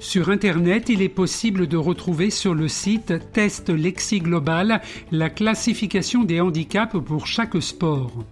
Sur 0.00 0.30
Internet, 0.30 0.88
il 0.88 1.02
est 1.02 1.10
possible 1.10 1.66
de 1.66 1.76
retrouver 1.76 2.30
sur 2.30 2.54
le 2.54 2.68
site 2.68 3.12
Test 3.32 3.68
Lexi 3.68 4.20
Global 4.20 4.80
la 5.12 5.28
classification 5.28 6.24
des 6.24 6.40
handicaps 6.40 6.96
pour 7.04 7.26
chaque 7.26 7.60
sport. 7.62 8.24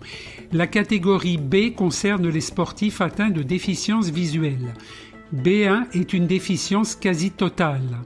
La 0.50 0.66
catégorie 0.66 1.37
B 1.37 1.75
concerne 1.76 2.26
les 2.26 2.40
sportifs 2.40 3.02
atteints 3.02 3.28
de 3.28 3.42
déficience 3.42 4.08
visuelle. 4.08 4.75
B1 5.34 5.84
est 5.92 6.14
une 6.14 6.26
déficience 6.26 6.96
quasi 6.96 7.30
totale. 7.32 7.98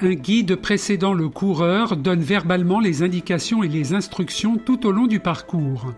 Un 0.00 0.14
guide 0.14 0.56
précédant 0.56 1.12
le 1.12 1.28
coureur 1.28 1.98
donne 1.98 2.22
verbalement 2.22 2.80
les 2.80 3.02
indications 3.02 3.62
et 3.62 3.68
les 3.68 3.92
instructions 3.92 4.56
tout 4.56 4.86
au 4.86 4.90
long 4.90 5.06
du 5.06 5.20
parcours. 5.20 5.92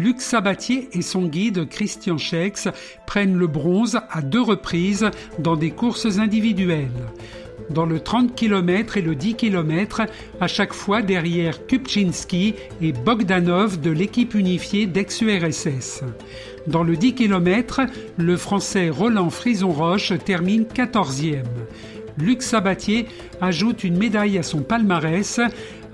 Luc 0.00 0.22
Sabatier 0.22 0.88
et 0.94 1.02
son 1.02 1.26
guide 1.26 1.68
Christian 1.68 2.16
Schex 2.16 2.68
prennent 3.06 3.36
le 3.36 3.46
bronze 3.46 4.00
à 4.10 4.22
deux 4.22 4.40
reprises 4.40 5.10
dans 5.38 5.56
des 5.56 5.72
courses 5.72 6.18
individuelles. 6.18 6.88
Dans 7.68 7.84
le 7.84 8.00
30 8.00 8.34
km 8.34 8.96
et 8.96 9.02
le 9.02 9.14
10 9.14 9.34
km, 9.34 10.06
à 10.40 10.46
chaque 10.46 10.72
fois 10.72 11.02
derrière 11.02 11.66
Kupczynski 11.66 12.54
et 12.80 12.92
Bogdanov 12.92 13.78
de 13.78 13.90
l'équipe 13.90 14.34
unifiée 14.34 14.86
d'ex-URSS. 14.86 16.02
Dans 16.66 16.82
le 16.82 16.96
10 16.96 17.14
km, 17.14 17.82
le 18.16 18.36
français 18.38 18.88
Roland 18.88 19.28
Frison-Roche 19.28 20.14
termine 20.24 20.64
14e. 20.64 21.44
Luc 22.18 22.42
Sabatier 22.42 23.06
ajoute 23.40 23.84
une 23.84 23.96
médaille 23.96 24.38
à 24.38 24.42
son 24.42 24.62
palmarès 24.62 25.40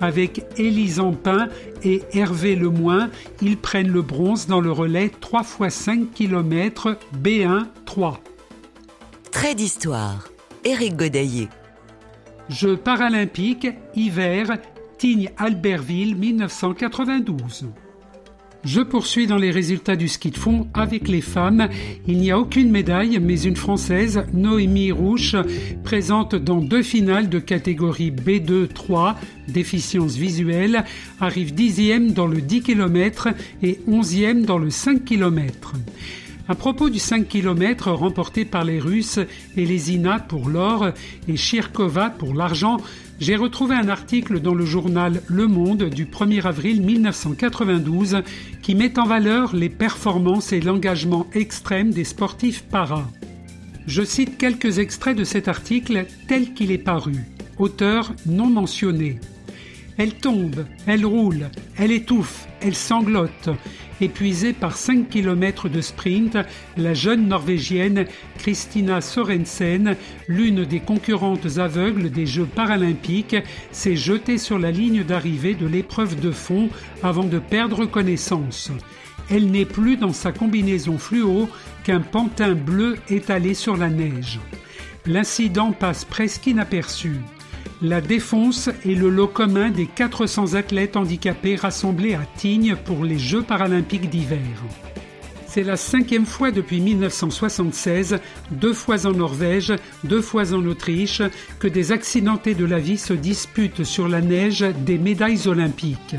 avec 0.01 0.45
Élise 0.59 1.01
Ampin 1.01 1.49
et 1.83 2.03
Hervé 2.13 2.57
Lemoin. 2.57 3.11
Ils 3.43 3.57
prennent 3.57 3.91
le 3.91 4.03
bronze 4.03 4.47
dans 4.47 4.61
le 4.61 4.73
relais 4.73 5.11
3 5.21 5.43
x 5.61 5.75
5 5.75 6.13
km 6.13 6.97
B1 7.23 7.67
3. 7.85 8.21
Trait 9.31 9.55
d'histoire. 9.55 10.29
Éric 10.65 10.97
Godaillé. 10.97 11.49
Jeux 12.49 12.77
paralympiques, 12.77 13.69
hiver, 13.95 14.59
Tignes 14.99 15.31
Albertville 15.37 16.17
1992. 16.17 17.67
Je 18.67 18.81
poursuis 18.81 19.29
dans 19.29 19.37
les 19.37 19.53
résultats 19.53 19.95
du 19.95 20.09
ski 20.09 20.33
de 20.33 20.37
fond 20.37 20.67
avec 20.75 21.07
les 21.07 21.21
femmes. 21.21 21.69
Il 22.09 22.19
n'y 22.19 22.33
a 22.33 22.39
aucune 22.39 22.73
médaille, 22.73 23.21
mais 23.23 23.41
une 23.41 23.55
Française, 23.55 24.25
Noémie 24.33 24.91
Rouche, 24.91 25.37
présente 25.85 26.35
dans 26.35 26.61
deux 26.61 26.83
finales 26.83 27.29
de 27.29 27.39
catégorie 27.39 28.11
B2-3, 28.11 29.15
déficience 29.47 30.17
visuelle, 30.17 30.85
arrive 31.21 31.55
dixième 31.55 32.11
dans 32.11 32.27
le 32.27 32.41
10 32.41 32.63
km 32.63 33.29
et 33.63 33.79
onzième 33.87 34.45
dans 34.45 34.59
le 34.59 34.71
5 34.71 35.05
km. 35.05 35.75
À 36.49 36.57
propos 36.57 36.91
du 36.91 36.99
5 36.99 37.29
km 37.29 37.93
remporté 37.93 38.45
par 38.45 38.65
les 38.65 38.81
Russes, 38.81 39.21
Elesina 39.57 40.19
pour 40.19 40.49
l'or 40.49 40.89
et 41.29 41.37
Shirkova 41.37 42.11
pour 42.11 42.35
l'argent, 42.35 42.79
j'ai 43.19 43.37
retrouvé 43.37 43.75
un 43.75 43.89
article 43.89 44.41
dans 44.41 44.55
le 44.55 44.67
journal 44.67 45.23
Le 45.29 45.47
Monde 45.47 45.85
du 45.85 46.05
1er 46.05 46.43
avril 46.47 46.83
1992 46.83 48.23
qui 48.63 48.75
met 48.75 48.99
en 48.99 49.07
valeur 49.07 49.57
les 49.57 49.71
performances 49.71 50.53
et 50.53 50.61
l'engagement 50.61 51.27
extrême 51.33 51.93
des 51.93 52.05
sportifs 52.05 52.65
para. 52.65 53.11
Je 53.87 54.03
cite 54.03 54.37
quelques 54.37 54.79
extraits 54.79 55.17
de 55.17 55.25
cet 55.25 55.49
article 55.49 56.07
tel 56.29 56.53
qu'il 56.53 56.71
est 56.71 56.79
paru. 56.79 57.15
Auteur 57.59 58.13
non 58.27 58.49
mentionné. 58.49 59.19
Elle 59.97 60.13
tombe, 60.13 60.67
elle 60.87 61.07
roule, 61.07 61.49
elle 61.79 61.93
étouffe, 61.93 62.47
elle 62.61 62.75
sanglote. 62.75 63.49
Épuisée 64.01 64.53
par 64.53 64.77
5 64.77 65.09
km 65.09 65.71
de 65.71 65.81
sprint, 65.81 66.37
la 66.77 66.93
jeune 66.93 67.29
Norvégienne 67.29 68.05
Christina 68.39 69.01
Sorensen, 69.01 69.97
l'une 70.29 70.65
des 70.67 70.81
concurrentes 70.81 71.59
aveugles 71.59 72.11
des 72.11 72.27
Jeux 72.27 72.45
paralympiques, 72.45 73.37
s'est 73.73 73.97
jetée 73.97 74.37
sur 74.37 74.59
la 74.59 74.71
ligne 74.71 75.03
d'arrivée 75.03 75.55
de 75.55 75.67
l'épreuve 75.67 76.21
de 76.21 76.31
fond 76.31 76.69
avant 77.03 77.25
de 77.25 77.39
perdre 77.39 77.87
connaissance. 77.87 78.71
Elle 79.31 79.51
n'est 79.51 79.65
plus 79.65 79.97
dans 79.97 80.13
sa 80.13 80.31
combinaison 80.31 80.99
fluo 80.99 81.49
qu'un 81.83 82.01
pantin 82.01 82.53
bleu 82.53 82.97
étalé 83.09 83.55
sur 83.55 83.79
la 83.79 83.89
neige. 83.89 84.39
L'incident 85.07 85.73
passe 85.73 86.05
presque 86.05 86.47
inaperçu. 86.47 87.13
La 87.83 88.01
Défonce 88.01 88.69
est 88.69 88.95
le 88.95 89.11
lot 89.11 89.27
commun 89.27 89.69
des 89.69 89.87
400 89.87 90.55
athlètes 90.55 90.97
handicapés 90.97 91.57
rassemblés 91.57 92.15
à 92.15 92.23
Tignes 92.37 92.75
pour 92.75 93.05
les 93.05 93.19
Jeux 93.19 93.43
paralympiques 93.43 94.09
d'hiver. 94.09 94.41
C'est 95.47 95.63
la 95.63 95.77
cinquième 95.77 96.25
fois 96.25 96.51
depuis 96.51 96.81
1976, 96.81 98.19
deux 98.51 98.73
fois 98.73 99.07
en 99.07 99.13
Norvège, 99.13 99.75
deux 100.05 100.23
fois 100.23 100.55
en 100.55 100.65
Autriche, 100.65 101.21
que 101.59 101.69
des 101.69 101.93
accidentés 101.93 102.55
de 102.55 102.65
la 102.65 102.79
vie 102.79 102.97
se 102.97 103.13
disputent 103.13 103.85
sur 103.85 104.09
la 104.09 104.23
neige 104.23 104.65
des 104.87 104.97
médailles 104.97 105.47
olympiques. 105.47 106.17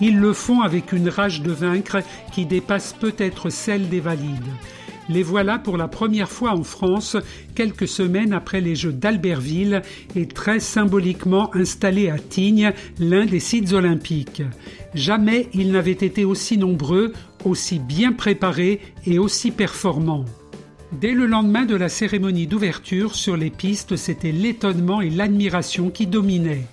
Ils 0.00 0.18
le 0.18 0.32
font 0.32 0.62
avec 0.62 0.92
une 0.92 1.08
rage 1.08 1.42
de 1.42 1.52
vaincre 1.52 2.02
qui 2.32 2.44
dépasse 2.44 2.92
peut-être 2.92 3.50
celle 3.50 3.88
des 3.88 4.00
valides. 4.00 4.50
Les 5.08 5.22
voilà 5.22 5.58
pour 5.58 5.78
la 5.78 5.88
première 5.88 6.30
fois 6.30 6.52
en 6.52 6.62
France, 6.62 7.16
quelques 7.54 7.88
semaines 7.88 8.34
après 8.34 8.60
les 8.60 8.74
Jeux 8.74 8.92
d'Albertville 8.92 9.82
et 10.14 10.28
très 10.28 10.60
symboliquement 10.60 11.54
installés 11.54 12.10
à 12.10 12.18
Tignes, 12.18 12.72
l'un 12.98 13.24
des 13.24 13.40
sites 13.40 13.72
olympiques. 13.72 14.42
Jamais 14.94 15.48
ils 15.54 15.72
n'avaient 15.72 15.92
été 15.92 16.24
aussi 16.26 16.58
nombreux, 16.58 17.12
aussi 17.44 17.78
bien 17.78 18.12
préparés 18.12 18.80
et 19.06 19.18
aussi 19.18 19.50
performants. 19.50 20.26
Dès 20.92 21.12
le 21.12 21.26
lendemain 21.26 21.64
de 21.64 21.76
la 21.76 21.88
cérémonie 21.88 22.46
d'ouverture, 22.46 23.14
sur 23.14 23.36
les 23.36 23.50
pistes, 23.50 23.96
c'était 23.96 24.32
l'étonnement 24.32 25.00
et 25.00 25.10
l'admiration 25.10 25.90
qui 25.90 26.06
dominaient. 26.06 26.66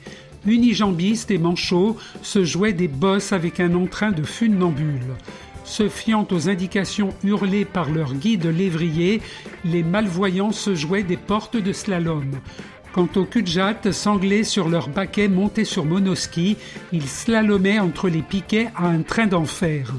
Unijambistes 0.45 1.31
et 1.31 1.37
manchots 1.37 1.97
se 2.21 2.43
jouaient 2.43 2.73
des 2.73 2.87
bosses 2.87 3.33
avec 3.33 3.59
un 3.59 3.73
entrain 3.75 4.11
de 4.11 4.23
funambule. 4.23 5.15
Se 5.65 5.89
fiant 5.89 6.27
aux 6.31 6.48
indications 6.48 7.10
hurlées 7.24 7.65
par 7.65 7.89
leur 7.89 8.13
guide 8.13 8.45
lévrier, 8.45 9.22
les 9.65 9.81
malvoyants 9.81 10.51
se 10.51 10.75
jouaient 10.75 11.03
des 11.03 11.17
portes 11.17 11.57
de 11.57 11.74
slalom. 11.74 12.39
Quant 12.93 13.10
aux 13.15 13.25
cul-de-jatte, 13.25 13.91
sanglés 13.91 14.43
sur 14.45 14.69
leurs 14.69 14.89
baquets 14.89 15.27
montés 15.27 15.65
sur 15.65 15.84
monoski, 15.84 16.55
ils 16.93 17.07
slalomaient 17.07 17.79
entre 17.79 18.07
les 18.07 18.22
piquets 18.22 18.69
à 18.75 18.88
un 18.88 19.01
train 19.01 19.25
d'enfer. 19.25 19.93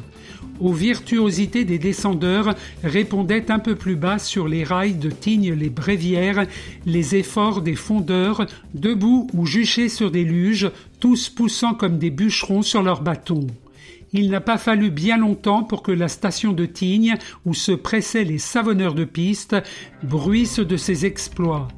Aux 0.61 0.73
virtuosités 0.73 1.64
des 1.64 1.78
descendeurs 1.78 2.54
répondaient 2.82 3.50
un 3.50 3.58
peu 3.58 3.75
plus 3.75 3.96
bas 3.96 4.18
sur 4.18 4.49
les 4.49 4.64
rails 4.64 4.94
de 4.94 5.11
Tignes-les-Brévières 5.11 6.46
les 6.87 7.16
efforts 7.16 7.61
des 7.61 7.75
fondeurs, 7.75 8.46
debout 8.73 9.28
ou 9.35 9.44
juchés 9.44 9.90
sur 9.90 10.11
des 10.11 10.25
luges, 10.25 10.70
tous 11.00 11.28
poussant 11.28 11.75
comme 11.75 11.99
des 11.99 12.11
bûcherons 12.11 12.62
sur 12.62 12.82
leurs 12.82 13.02
bâtons. 13.02 13.49
Il 14.18 14.30
n'a 14.30 14.40
pas 14.40 14.56
fallu 14.56 14.90
bien 14.90 15.18
longtemps 15.18 15.62
pour 15.62 15.82
que 15.82 15.92
la 15.92 16.08
station 16.08 16.52
de 16.52 16.64
Tignes, 16.64 17.18
où 17.44 17.52
se 17.52 17.73
pressaient 17.73 18.25
les 18.25 18.38
savonneurs 18.38 18.94
de 18.94 19.04
piste, 19.04 19.54
bruisse 20.02 20.58
de 20.58 20.78
ses 20.78 21.04
exploits. 21.04 21.68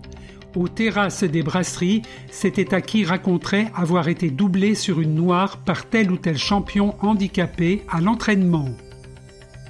Aux 0.54 0.68
terrasses 0.68 1.24
des 1.24 1.42
brasseries, 1.42 2.02
c'était 2.30 2.74
à 2.74 2.80
qui 2.80 3.04
raconterait 3.04 3.72
avoir 3.74 4.06
été 4.06 4.30
doublé 4.30 4.76
sur 4.76 5.00
une 5.00 5.16
noire 5.16 5.58
par 5.58 5.88
tel 5.88 6.12
ou 6.12 6.16
tel 6.16 6.38
champion 6.38 6.94
handicapé 7.00 7.82
à 7.88 8.00
l'entraînement. 8.00 8.68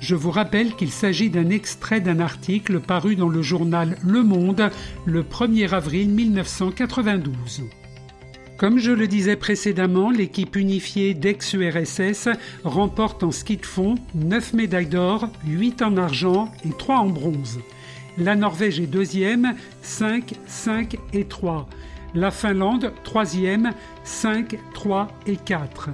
Je 0.01 0.15
vous 0.15 0.31
rappelle 0.31 0.77
qu'il 0.77 0.91
s'agit 0.91 1.31
d'un 1.31 1.49
extrait 1.49 2.03
d'un 2.03 2.21
article 2.21 2.81
paru 2.81 3.17
dans 3.17 3.31
le 3.31 3.41
journal 3.41 3.97
Le 4.05 4.23
Monde 4.23 4.71
le 5.07 5.23
1er 5.23 5.73
avril 5.73 6.11
1992. 6.11 7.63
Comme 8.59 8.81
je 8.81 8.91
le 8.91 9.07
disais 9.07 9.37
précédemment, 9.37 10.11
l'équipe 10.11 10.57
unifiée 10.57 11.15
d'ex-URSS 11.15 12.29
remporte 12.65 13.23
en 13.23 13.31
ski 13.31 13.57
de 13.57 13.65
fond 13.65 13.95
9 14.17 14.53
médailles 14.53 14.87
d'or, 14.87 15.29
8 15.47 15.81
en 15.83 15.97
argent 15.97 16.53
et 16.65 16.77
3 16.77 16.97
en 16.97 17.09
bronze. 17.09 17.61
La 18.19 18.35
Norvège 18.35 18.81
est 18.81 18.89
deuxième, 18.89 19.55
5, 19.83 20.35
5 20.49 20.97
et 21.13 21.25
3. 21.25 21.69
La 22.17 22.33
Finlande, 22.33 22.93
troisième, 23.05 23.71
5, 24.03 24.59
3 24.75 25.07
et 25.29 25.37
4. 25.37 25.91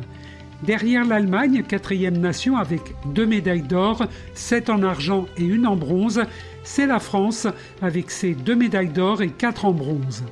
Derrière 0.62 1.04
l'Allemagne, 1.04 1.64
quatrième 1.68 2.16
nation 2.16 2.56
avec 2.56 2.80
deux 3.12 3.26
médailles 3.26 3.60
d'or, 3.60 4.06
7 4.32 4.70
en 4.70 4.82
argent 4.82 5.26
et 5.36 5.44
une 5.44 5.66
en 5.66 5.76
bronze, 5.76 6.22
c'est 6.62 6.86
la 6.86 6.98
France 6.98 7.46
avec 7.82 8.10
ses 8.10 8.32
deux 8.32 8.56
médailles 8.56 8.88
d'or 8.88 9.20
et 9.20 9.28
4 9.28 9.66
en 9.66 9.72
bronze. 9.72 10.24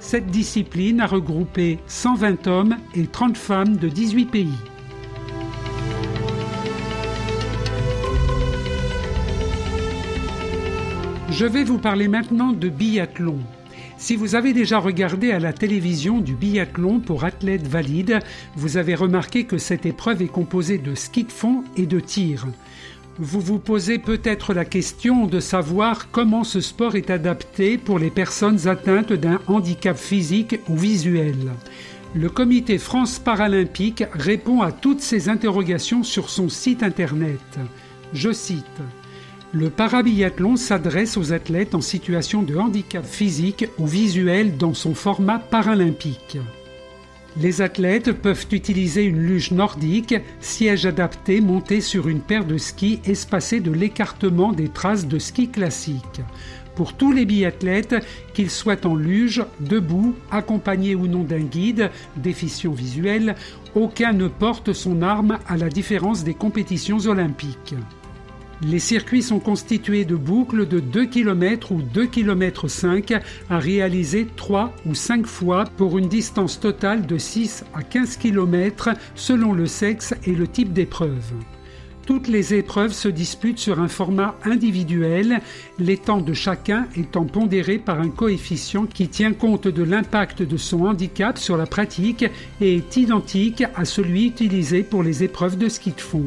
Cette 0.00 0.26
discipline 0.28 1.00
a 1.00 1.06
regroupé 1.06 1.78
120 1.86 2.46
hommes 2.46 2.76
et 2.94 3.06
30 3.06 3.36
femmes 3.36 3.76
de 3.76 3.88
18 3.88 4.26
pays. 4.26 4.48
Je 11.30 11.46
vais 11.46 11.64
vous 11.64 11.78
parler 11.78 12.08
maintenant 12.08 12.52
de 12.52 12.68
biathlon. 12.68 13.38
Si 13.98 14.16
vous 14.16 14.34
avez 14.34 14.54
déjà 14.54 14.78
regardé 14.78 15.30
à 15.30 15.38
la 15.38 15.52
télévision 15.52 16.20
du 16.20 16.34
biathlon 16.34 17.00
pour 17.00 17.24
athlètes 17.24 17.66
valides, 17.66 18.20
vous 18.56 18.78
avez 18.78 18.94
remarqué 18.94 19.44
que 19.44 19.58
cette 19.58 19.84
épreuve 19.84 20.22
est 20.22 20.28
composée 20.28 20.78
de 20.78 20.94
ski 20.94 21.24
de 21.24 21.32
fond 21.32 21.62
et 21.76 21.84
de 21.86 22.00
tir. 22.00 22.46
Vous 23.22 23.40
vous 23.40 23.58
posez 23.58 23.98
peut-être 23.98 24.54
la 24.54 24.64
question 24.64 25.26
de 25.26 25.40
savoir 25.40 26.10
comment 26.10 26.42
ce 26.42 26.62
sport 26.62 26.96
est 26.96 27.10
adapté 27.10 27.76
pour 27.76 27.98
les 27.98 28.08
personnes 28.08 28.66
atteintes 28.66 29.12
d'un 29.12 29.40
handicap 29.46 29.98
physique 29.98 30.58
ou 30.70 30.76
visuel. 30.78 31.36
Le 32.14 32.30
comité 32.30 32.78
France 32.78 33.18
Paralympique 33.18 34.04
répond 34.14 34.62
à 34.62 34.72
toutes 34.72 35.02
ces 35.02 35.28
interrogations 35.28 36.02
sur 36.02 36.30
son 36.30 36.48
site 36.48 36.82
internet. 36.82 37.58
Je 38.14 38.32
cite 38.32 38.64
Le 39.52 39.68
parabiathlon 39.68 40.56
s'adresse 40.56 41.18
aux 41.18 41.34
athlètes 41.34 41.74
en 41.74 41.82
situation 41.82 42.40
de 42.42 42.56
handicap 42.56 43.04
physique 43.04 43.66
ou 43.76 43.86
visuel 43.86 44.56
dans 44.56 44.72
son 44.72 44.94
format 44.94 45.38
paralympique. 45.38 46.38
Les 47.36 47.62
athlètes 47.62 48.12
peuvent 48.12 48.46
utiliser 48.50 49.04
une 49.04 49.20
luge 49.20 49.52
nordique, 49.52 50.14
siège 50.40 50.84
adapté 50.84 51.40
monté 51.40 51.80
sur 51.80 52.08
une 52.08 52.20
paire 52.20 52.44
de 52.44 52.58
skis 52.58 53.00
espacée 53.04 53.60
de 53.60 53.70
l'écartement 53.70 54.52
des 54.52 54.68
traces 54.68 55.06
de 55.06 55.18
ski 55.18 55.48
classiques. 55.48 56.22
Pour 56.74 56.94
tous 56.94 57.12
les 57.12 57.26
biathlètes, 57.26 57.94
qu'ils 58.34 58.50
soient 58.50 58.86
en 58.86 58.94
luge, 58.94 59.44
debout, 59.60 60.14
accompagnés 60.30 60.94
ou 60.94 61.06
non 61.06 61.22
d'un 61.22 61.40
guide, 61.40 61.90
déficient 62.16 62.72
visuel, 62.72 63.36
aucun 63.74 64.12
ne 64.12 64.28
porte 64.28 64.72
son 64.72 65.02
arme 65.02 65.38
à 65.46 65.56
la 65.56 65.68
différence 65.68 66.24
des 66.24 66.34
compétitions 66.34 66.98
olympiques. 66.98 67.74
Les 68.62 68.78
circuits 68.78 69.22
sont 69.22 69.40
constitués 69.40 70.04
de 70.04 70.16
boucles 70.16 70.68
de 70.68 70.80
2 70.80 71.06
km 71.06 71.72
ou 71.72 71.80
2 71.80 72.06
km 72.06 72.68
5 72.68 73.14
à 73.48 73.58
réaliser 73.58 74.26
3 74.36 74.74
ou 74.84 74.94
5 74.94 75.24
fois 75.26 75.64
pour 75.78 75.96
une 75.96 76.08
distance 76.08 76.60
totale 76.60 77.06
de 77.06 77.16
6 77.16 77.64
à 77.72 77.82
15 77.82 78.18
km 78.18 78.90
selon 79.14 79.54
le 79.54 79.64
sexe 79.64 80.14
et 80.26 80.32
le 80.32 80.46
type 80.46 80.74
d'épreuve. 80.74 81.32
Toutes 82.04 82.28
les 82.28 82.52
épreuves 82.52 82.92
se 82.92 83.08
disputent 83.08 83.58
sur 83.58 83.80
un 83.80 83.88
format 83.88 84.34
individuel, 84.44 85.40
les 85.78 85.96
temps 85.96 86.20
de 86.20 86.34
chacun 86.34 86.86
étant 86.96 87.24
pondérés 87.24 87.78
par 87.78 87.98
un 88.00 88.10
coefficient 88.10 88.84
qui 88.84 89.08
tient 89.08 89.32
compte 89.32 89.68
de 89.68 89.82
l'impact 89.82 90.42
de 90.42 90.56
son 90.58 90.84
handicap 90.84 91.38
sur 91.38 91.56
la 91.56 91.66
pratique 91.66 92.26
et 92.60 92.76
est 92.76 92.96
identique 92.98 93.64
à 93.74 93.86
celui 93.86 94.26
utilisé 94.26 94.82
pour 94.82 95.02
les 95.02 95.24
épreuves 95.24 95.56
de 95.56 95.68
ski 95.68 95.92
de 95.92 96.00
fond. 96.00 96.26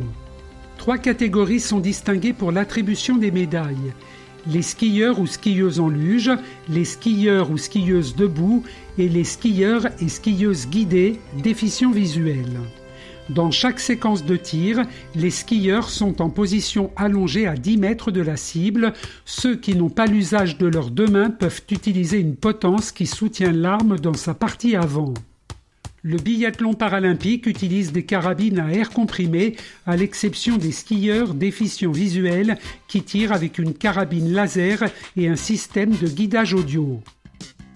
Trois 0.84 0.98
catégories 0.98 1.62
sont 1.62 1.80
distinguées 1.80 2.34
pour 2.34 2.52
l'attribution 2.52 3.15
des 3.15 3.32
médailles. 3.32 3.93
Les 4.46 4.62
skieurs 4.62 5.22
ou 5.22 5.28
skieuses 5.28 5.80
en 5.80 5.88
luge, 5.88 6.30
les 6.67 6.84
skieurs 6.84 7.52
ou 7.52 7.58
skieuses 7.58 8.17
debout 8.17 8.63
et 8.98 9.08
les 9.08 9.24
skieurs 9.24 9.86
et 10.02 10.10
skieuses 10.10 10.67
guidées 10.67 11.22
déficients 11.41 11.91
visuels. 11.91 12.60
Dans 13.30 13.50
chaque 13.50 13.80
séquence 13.80 14.26
de 14.26 14.36
tir, 14.36 14.84
les 15.15 15.30
skieurs 15.30 15.88
sont 15.88 16.22
en 16.22 16.30
position 16.30 16.91
allongée 16.98 17.48
à 17.48 17.56
10 17.56 17.78
mètres 17.78 18.12
de 18.12 18.19
la 18.19 18.36
cible. 18.36 18.91
Ceux 19.24 19.56
qui 19.56 19.78
n'ont 19.78 19.89
pas 19.89 20.06
l'usage 20.06 20.58
de 20.58 20.67
leurs 20.67 20.91
deux 20.91 21.08
mains 21.08 21.30
peuvent 21.30 21.62
utiliser 21.72 22.19
une 22.19 22.36
potence 22.36 22.91
qui 22.91 23.06
soutient 23.06 23.54
l'arme 23.54 23.98
dans 23.98 24.15
sa 24.15 24.34
partie 24.34 24.76
avant. 24.76 25.13
Le 26.06 26.18
biathlon 26.18 26.74
paralympique 26.74 27.48
utilise 27.48 27.94
des 27.94 28.04
carabines 28.04 28.60
à 28.60 28.74
air 28.74 28.89
comprimé, 28.89 29.56
à 29.86 29.96
l'exception 29.96 30.58
des 30.58 30.74
skieurs 30.74 31.34
déficients 31.34 31.94
visuels 31.94 32.58
qui 32.89 33.04
tirent 33.04 33.32
avec 33.32 33.58
une 33.58 33.74
carabine 33.74 34.34
laser 34.34 34.84
et 35.16 35.30
un 35.30 35.38
système 35.38 35.92
de 35.92 36.08
guidage 36.10 36.54
audio. 36.54 37.00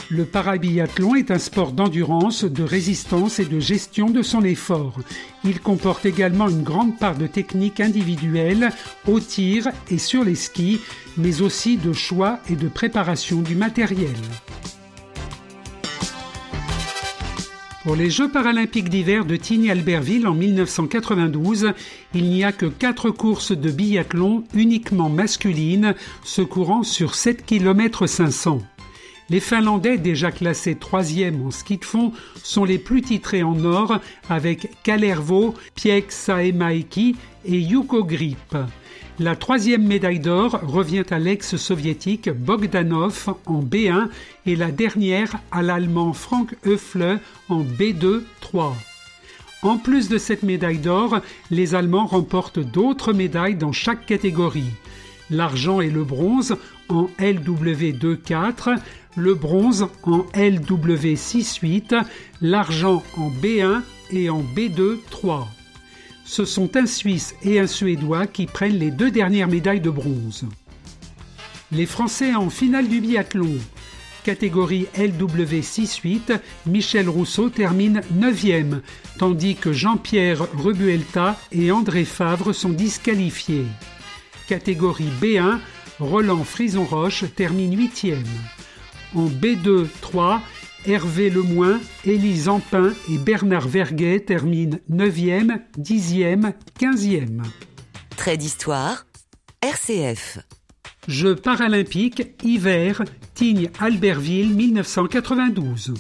Le 0.10 0.26
parabiathlon 0.26 1.16
est 1.16 1.32
un 1.32 1.40
sport 1.40 1.72
d'endurance, 1.72 2.44
de 2.44 2.64
résistance 2.64 3.40
et 3.40 3.46
de 3.46 3.62
gestion 3.62 4.10
de 4.10 4.22
son 4.22 4.44
effort. 4.44 5.00
Il 5.46 5.62
comporte 5.62 6.06
également 6.06 6.50
une 6.50 6.64
grande 6.64 6.98
part 7.00 7.18
de 7.18 7.28
technique 7.28 7.80
individuelle 7.80 8.72
au 9.08 9.22
tir 9.22 9.70
et 9.90 9.98
sur 9.98 10.26
les 10.26 10.36
skis, 10.36 10.82
mais 11.16 11.42
aussi 11.42 11.78
de 11.78 11.94
choix 11.94 12.40
et 12.50 12.58
de 12.58 12.68
préparation 12.68 13.42
du 13.42 13.56
matériel. 13.56 14.16
Pour 17.88 17.96
les 17.96 18.10
Jeux 18.10 18.28
paralympiques 18.30 18.90
d'hiver 18.90 19.24
de 19.24 19.38
Tignes-Albertville 19.38 20.28
en 20.28 20.34
1992, 20.34 21.72
il 22.14 22.26
n'y 22.26 22.44
a 22.44 22.52
que 22.52 22.66
quatre 22.66 23.12
courses 23.12 23.54
de 23.54 23.72
biathlon 23.72 24.44
uniquement 24.54 25.08
masculines, 25.08 25.96
se 26.22 26.42
courant 26.42 26.84
sur 26.84 27.16
7 27.16 27.46
km 27.46 28.06
500. 28.06 28.60
Les 29.30 29.40
Finlandais, 29.40 29.98
déjà 29.98 30.32
classés 30.32 30.76
troisième 30.76 31.48
en 31.48 31.50
ski 31.50 31.78
de 31.78 31.86
fond, 31.86 32.12
sont 32.44 32.66
les 32.66 32.78
plus 32.78 33.04
titrés 33.04 33.44
en 33.44 33.64
or 33.64 34.00
avec 34.30 34.68
Kalervo, 34.84 35.54
Piek 35.74 36.12
Saemaiki 36.12 37.16
et 37.46 37.58
Yuko 37.58 38.04
Grip. 38.04 38.58
La 39.20 39.36
troisième 39.36 39.88
médaille 39.88 40.20
d'or 40.20 40.60
revient 40.62 41.04
à 41.10 41.18
l'ex-soviétique 41.18 42.30
Bogdanov 42.30 43.34
en 43.48 43.64
B1 43.64 44.10
et 44.46 44.56
la 44.56 44.70
dernière 44.70 45.40
à 45.52 45.64
l'allemand 45.64 46.14
Frank 46.14 46.56
Höfle 46.64 47.20
en 47.50 47.64
B2 47.64 48.22
3. 48.42 48.78
En 49.64 49.80
plus 49.80 50.08
de 50.08 50.20
cette 50.20 50.44
médaille 50.44 50.78
d'or, 50.78 51.20
les 51.50 51.74
Allemands 51.74 52.06
remportent 52.06 52.60
d'autres 52.60 53.12
médailles 53.12 53.56
dans 53.56 53.72
chaque 53.72 54.06
catégorie. 54.06 54.70
L'argent 55.32 55.82
et 55.82 55.90
le 55.90 56.04
bronze 56.04 56.56
en 56.88 57.10
LW2 57.18 58.18
4, 58.18 58.70
le 59.16 59.34
bronze 59.34 59.88
en 60.04 60.28
LW 60.36 61.16
6 61.16 61.58
8, 61.58 61.96
l'argent 62.42 63.02
en 63.18 63.32
B1 63.32 63.82
et 64.12 64.30
en 64.30 64.44
B2 64.44 65.00
3 65.10 65.48
ce 66.28 66.44
sont 66.44 66.76
un 66.76 66.86
Suisse 66.86 67.36
et 67.42 67.58
un 67.60 67.68
Suédois 67.68 68.28
qui 68.28 68.46
prennent 68.46 68.78
les 68.78 68.92
deux 68.92 69.10
dernières 69.10 69.48
médailles 69.48 69.80
de 69.80 69.90
bronze. 69.90 70.46
Les 71.72 71.86
Français 71.86 72.36
en 72.36 72.50
finale 72.50 72.90
du 72.90 73.00
biathlon. 73.00 73.58
Catégorie 74.26 74.88
LW 74.98 75.62
6-8, 75.62 76.40
Michel 76.66 77.08
Rousseau 77.08 77.50
termine 77.50 78.02
9e, 78.14 78.82
tandis 79.18 79.56
que 79.56 79.72
Jean-Pierre 79.72 80.46
Rebuelta 80.58 81.38
et 81.54 81.72
André 81.72 82.04
Favre 82.04 82.52
sont 82.52 82.70
disqualifiés. 82.70 83.66
Catégorie 84.50 85.10
B1, 85.22 85.60
Roland 86.02 86.44
Frison-Roche 86.44 87.24
termine 87.36 87.74
8e. 87.74 88.18
En 89.16 89.28
B2 89.28 89.88
3, 90.02 90.42
Hervé 90.88 91.30
Lemoin, 91.30 91.82
Élise 92.06 92.48
Ampin 92.48 92.94
et 93.12 93.18
Bernard 93.18 93.68
Verguet 93.68 94.22
terminent 94.22 94.80
9e, 94.90 95.60
10e, 95.78 96.54
15e. 96.80 97.44
Trait 98.16 98.38
d'histoire, 98.38 99.06
RCF. 99.62 100.40
Jeux 101.10 101.36
paralympiques, 101.36 102.42
hiver, 102.42 103.04
Tignes 103.34 103.70
Albertville 103.82 104.56
1992. 104.56 105.94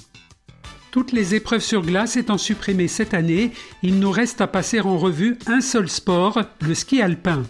Toutes 0.98 1.12
les 1.12 1.36
épreuves 1.36 1.62
sur 1.62 1.84
glace 1.84 2.18
étant 2.18 2.40
supprimées 2.40 2.88
cette 2.88 3.14
année, 3.14 3.52
il 3.84 4.00
nous 4.00 4.10
reste 4.10 4.42
à 4.42 4.48
passer 4.48 4.80
en 4.80 4.98
revue 4.98 5.38
un 5.46 5.62
seul 5.62 5.90
sport, 5.90 6.42
le 6.60 6.74
ski 6.74 7.04
alpin. 7.04 7.44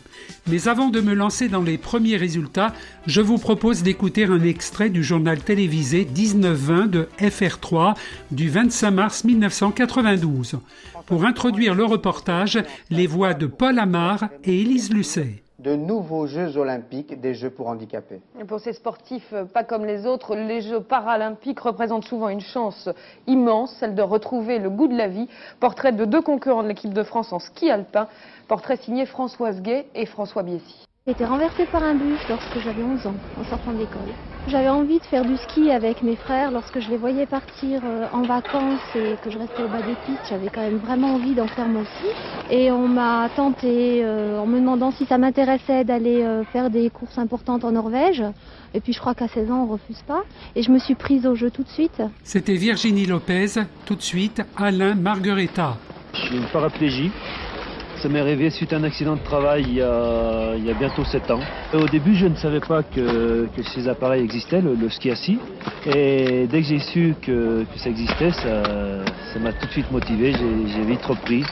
Mais 0.47 0.67
avant 0.67 0.89
de 0.89 0.99
me 0.99 1.13
lancer 1.13 1.47
dans 1.47 1.61
les 1.61 1.77
premiers 1.77 2.17
résultats, 2.17 2.73
je 3.05 3.21
vous 3.21 3.37
propose 3.37 3.83
d'écouter 3.83 4.25
un 4.25 4.43
extrait 4.43 4.89
du 4.89 5.01
journal 5.01 5.39
télévisé 5.39 6.05
1920 6.13 6.87
de 6.87 7.07
FR3 7.21 7.95
du 8.31 8.49
25 8.49 8.91
mars 8.91 9.23
1992. 9.23 10.57
Pour 11.05 11.23
introduire 11.23 11.73
le 11.73 11.85
reportage, 11.85 12.61
les 12.89 13.07
voix 13.07 13.33
de 13.33 13.45
Paul 13.45 13.79
Amar 13.79 14.27
et 14.43 14.59
Élise 14.59 14.91
Lucet 14.91 15.41
de 15.59 15.75
nouveaux 15.75 16.27
Jeux 16.27 16.57
olympiques, 16.57 17.19
des 17.19 17.33
Jeux 17.33 17.49
pour 17.49 17.67
handicapés. 17.67 18.21
pour 18.47 18.59
ces 18.59 18.73
sportifs, 18.73 19.33
euh, 19.33 19.45
pas 19.45 19.63
comme 19.63 19.85
les 19.85 20.05
autres, 20.05 20.35
les 20.35 20.61
Jeux 20.61 20.81
paralympiques 20.81 21.59
représentent 21.59 22.05
souvent 22.05 22.29
une 22.29 22.41
chance 22.41 22.89
immense, 23.25 23.75
celle 23.79 23.95
de 23.95 24.01
retrouver 24.01 24.59
le 24.59 24.69
goût 24.69 24.87
de 24.87 24.97
la 24.97 25.07
vie. 25.07 25.27
Portrait 25.59 25.91
de 25.91 26.05
deux 26.05 26.21
concurrents 26.21 26.63
de 26.63 26.67
l'équipe 26.67 26.93
de 26.93 27.03
France 27.03 27.33
en 27.33 27.39
ski 27.39 27.71
alpin, 27.71 28.07
portrait 28.47 28.77
signé 28.77 29.05
Françoise 29.05 29.61
Gay 29.61 29.87
et 29.95 30.05
François 30.05 30.43
Biessy. 30.43 30.86
J'ai 31.07 31.13
été 31.13 31.23
renversée 31.23 31.65
par 31.71 31.81
un 31.83 31.95
bus 31.95 32.19
lorsque 32.27 32.59
j'avais 32.61 32.83
11 32.83 33.07
ans, 33.07 33.15
en 33.39 33.43
sortant 33.45 33.71
de 33.71 33.77
l'école. 33.77 34.11
J'avais 34.49 34.67
envie 34.67 34.99
de 34.99 35.05
faire 35.05 35.23
du 35.23 35.37
ski 35.37 35.71
avec 35.71 36.03
mes 36.03 36.17
frères 36.17 36.51
lorsque 36.51 36.81
je 36.81 36.89
les 36.89 36.97
voyais 36.97 37.25
partir 37.25 37.79
euh, 37.85 38.07
en 38.11 38.23
vacances 38.23 38.81
et 38.93 39.15
que 39.23 39.31
je 39.31 39.37
restais 39.37 39.63
au 39.63 39.69
bas 39.69 39.77
des 39.77 39.95
pistes. 40.05 40.25
J'avais 40.29 40.49
quand 40.49 40.59
même 40.59 40.79
vraiment 40.79 41.15
envie 41.15 41.33
d'en 41.33 41.47
faire 41.47 41.69
moi 41.69 41.83
aussi. 41.83 42.13
Et 42.51 42.73
on 42.73 42.89
m'a 42.89 43.29
tenté 43.37 44.03
euh, 44.03 44.37
en 44.37 44.47
me 44.47 44.59
demandant 44.59 44.91
si 44.91 45.05
ça 45.05 45.17
m'intéressait 45.17 45.85
d'aller 45.85 46.23
euh, 46.23 46.43
faire 46.51 46.69
des 46.69 46.89
courses 46.89 47.17
importantes 47.17 47.63
en 47.63 47.71
Norvège. 47.71 48.21
Et 48.73 48.81
puis 48.81 48.91
je 48.91 48.99
crois 48.99 49.15
qu'à 49.15 49.29
16 49.29 49.49
ans, 49.49 49.63
on 49.63 49.67
refuse 49.71 50.03
pas. 50.05 50.23
Et 50.57 50.61
je 50.61 50.71
me 50.71 50.77
suis 50.77 50.95
prise 50.95 51.25
au 51.25 51.35
jeu 51.35 51.49
tout 51.51 51.63
de 51.63 51.69
suite. 51.69 52.01
C'était 52.25 52.55
Virginie 52.55 53.05
Lopez, 53.05 53.61
tout 53.85 53.95
de 53.95 54.01
suite 54.01 54.41
Alain 54.57 54.93
Marguerita. 54.95 55.77
Je 56.13 56.19
suis 56.19 56.35
une 56.35 56.47
paraplégie. 56.51 57.11
Ça 58.01 58.09
m'est 58.09 58.19
arrivé 58.19 58.51
suite 58.51 58.73
à 58.73 58.77
un 58.77 58.83
accident 58.83 59.15
de 59.15 59.23
travail 59.23 59.63
il 59.67 59.73
y 59.75 59.81
a, 59.81 60.73
bientôt 60.77 61.03
7 61.03 61.31
ans. 61.31 61.39
Au 61.73 61.87
début, 61.87 62.13
je 62.13 62.27
ne 62.27 62.35
savais 62.35 62.59
pas 62.59 62.83
que, 62.83 63.47
ces 63.73 63.87
appareils 63.87 64.23
existaient, 64.23 64.61
le, 64.61 64.89
ski 64.89 65.09
assis. 65.09 65.39
Et 65.87 66.45
dès 66.47 66.61
que 66.61 66.67
j'ai 66.67 66.79
su 66.79 67.15
que, 67.21 67.65
ça 67.77 67.89
existait, 67.89 68.31
ça 68.31 69.39
m'a 69.39 69.51
tout 69.53 69.65
de 69.65 69.71
suite 69.71 69.91
motivé, 69.91 70.33
j'ai 70.33 70.83
vite 70.83 71.03
repris. 71.05 71.43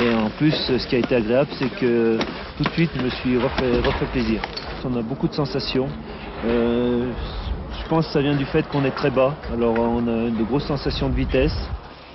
Et 0.00 0.14
en 0.14 0.30
plus, 0.30 0.54
ce 0.54 0.86
qui 0.86 0.96
a 0.96 0.98
été 0.98 1.16
agréable, 1.16 1.50
c'est 1.58 1.68
que 1.68 2.16
tout 2.56 2.64
de 2.64 2.70
suite, 2.70 2.90
je 2.96 3.02
me 3.02 3.10
suis 3.10 3.36
refait, 3.36 4.06
plaisir. 4.10 4.40
On 4.84 4.96
a 4.96 5.02
beaucoup 5.02 5.28
de 5.28 5.34
sensations. 5.34 5.88
Euh, 6.46 7.10
je 7.78 7.88
pense 7.88 8.06
que 8.06 8.12
ça 8.12 8.22
vient 8.22 8.36
du 8.36 8.46
fait 8.46 8.66
qu'on 8.68 8.84
est 8.84 8.94
très 8.94 9.10
bas. 9.10 9.34
Alors 9.52 9.78
on 9.78 10.06
a 10.06 10.30
de 10.30 10.44
grosses 10.44 10.66
sensations 10.66 11.10
de 11.10 11.14
vitesse. 11.14 11.68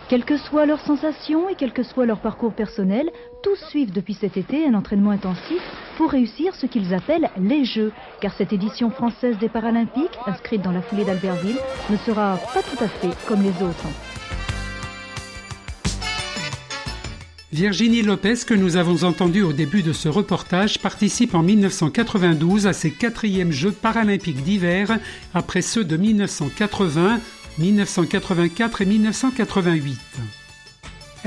Quelles 0.08 0.24
que 0.24 0.38
soient 0.38 0.68
leurs 0.68 0.86
sensations 0.86 1.50
et 1.50 1.56
quel 1.56 1.74
que 1.74 1.82
soit 1.82 2.06
leur 2.06 2.20
parcours 2.20 2.54
personnel, 2.54 3.10
tous 3.42 3.58
suivent 3.70 3.92
depuis 3.92 4.14
cet 4.14 4.38
été 4.38 4.68
un 4.68 4.76
entraînement 4.76 5.10
intensif 5.10 5.62
pour 5.98 6.12
réussir 6.12 6.54
ce 6.54 6.68
qu'ils 6.68 6.94
appellent 6.94 7.32
les 7.40 7.66
Jeux, 7.66 7.92
car 8.22 8.32
cette 8.38 8.54
édition 8.54 8.92
française 8.92 9.36
des 9.40 9.50
Paralympiques, 9.50 10.20
inscrite 10.28 10.62
dans 10.62 10.72
la 10.72 10.84
foulée 10.84 11.06
d'Albertville, 11.06 11.58
ne 11.90 11.98
sera 11.98 12.38
pas 12.54 12.62
tout 12.62 12.84
à 12.84 12.88
fait 12.88 13.18
comme 13.28 13.42
les 13.42 13.64
autres. 13.64 13.88
Virginie 17.52 18.02
Lopez, 18.02 18.36
que 18.46 18.54
nous 18.54 18.76
avons 18.76 19.06
entendue 19.06 19.42
au 19.42 19.54
début 19.54 19.82
de 19.82 19.94
ce 19.94 20.10
reportage, 20.10 20.80
participe 20.80 21.34
en 21.34 21.42
1992 21.42 22.68
à 22.68 22.74
ses 22.74 22.92
quatrièmes 22.92 23.54
Jeux 23.54 23.72
paralympiques 23.72 24.44
d'hiver, 24.44 25.00
après 25.34 25.62
ceux 25.62 25.86
de 25.86 25.96
1980, 25.96 27.22
1984 27.58 28.82
et 28.82 28.86
1988. 28.86 30.00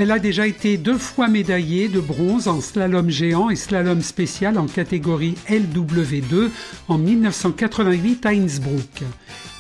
Elle 0.00 0.12
a 0.12 0.20
déjà 0.20 0.46
été 0.46 0.76
deux 0.76 0.96
fois 0.96 1.26
médaillée 1.26 1.88
de 1.88 1.98
bronze 1.98 2.46
en 2.46 2.60
slalom 2.60 3.10
géant 3.10 3.50
et 3.50 3.56
slalom 3.56 4.00
spécial 4.00 4.56
en 4.56 4.66
catégorie 4.66 5.34
LW2 5.48 6.50
en 6.86 6.98
1988 6.98 8.24
à 8.26 8.28
Innsbruck. 8.28 9.02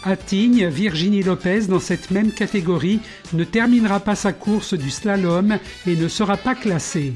À 0.04 0.14
Tignes, 0.16 0.68
Virginie 0.68 1.24
Lopez, 1.24 1.62
dans 1.62 1.80
cette 1.80 2.12
même 2.12 2.30
catégorie, 2.30 3.00
ne 3.32 3.42
terminera 3.42 3.98
pas 3.98 4.14
sa 4.14 4.32
course 4.32 4.74
du 4.74 4.90
slalom 4.90 5.58
et 5.88 5.96
ne 5.96 6.06
sera 6.06 6.36
pas 6.36 6.54
classée. 6.54 7.14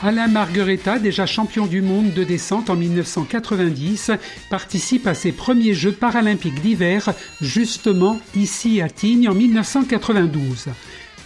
Alain 0.00 0.28
Marguerita, 0.28 1.00
déjà 1.00 1.26
champion 1.26 1.66
du 1.66 1.82
monde 1.82 2.12
de 2.12 2.22
descente 2.22 2.70
en 2.70 2.76
1990, 2.76 4.12
participe 4.48 5.08
à 5.08 5.14
ses 5.14 5.32
premiers 5.32 5.74
Jeux 5.74 5.90
paralympiques 5.90 6.60
d'hiver, 6.60 7.12
justement 7.40 8.20
ici 8.36 8.80
à 8.80 8.88
Tignes 8.88 9.28
en 9.28 9.34
1992. 9.34 10.68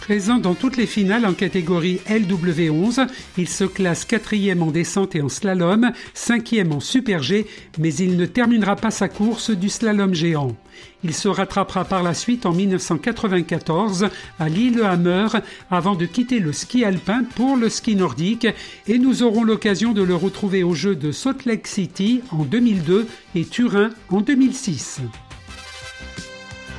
Présent 0.01 0.39
dans 0.39 0.55
toutes 0.55 0.75
les 0.75 0.87
finales 0.87 1.27
en 1.27 1.33
catégorie 1.33 2.01
LW11, 2.07 3.07
il 3.37 3.47
se 3.47 3.63
classe 3.63 4.05
quatrième 4.05 4.63
en 4.63 4.71
descente 4.71 5.15
et 5.15 5.21
en 5.21 5.29
slalom, 5.29 5.91
cinquième 6.15 6.73
en 6.73 6.79
super 6.79 7.21
G, 7.21 7.45
mais 7.77 7.93
il 7.93 8.17
ne 8.17 8.25
terminera 8.25 8.75
pas 8.75 8.91
sa 8.91 9.07
course 9.07 9.51
du 9.51 9.69
slalom 9.69 10.15
géant. 10.15 10.55
Il 11.03 11.13
se 11.13 11.27
rattrapera 11.27 11.85
par 11.85 12.03
la 12.03 12.13
suite 12.13 12.45
en 12.45 12.53
1994 12.53 14.07
à 14.39 14.49
Lillehammer 14.49 15.27
avant 15.69 15.95
de 15.95 16.05
quitter 16.05 16.39
le 16.39 16.53
ski 16.53 16.85
alpin 16.85 17.23
pour 17.35 17.57
le 17.57 17.69
ski 17.69 17.95
nordique 17.95 18.47
et 18.87 18.99
nous 18.99 19.23
aurons 19.23 19.43
l'occasion 19.43 19.93
de 19.93 20.01
le 20.01 20.15
retrouver 20.15 20.63
aux 20.63 20.73
Jeux 20.73 20.95
de 20.95 21.11
Salt 21.11 21.45
Lake 21.45 21.67
City 21.67 22.21
en 22.31 22.43
2002 22.43 23.07
et 23.35 23.45
Turin 23.45 23.89
en 24.09 24.21
2006. 24.21 25.01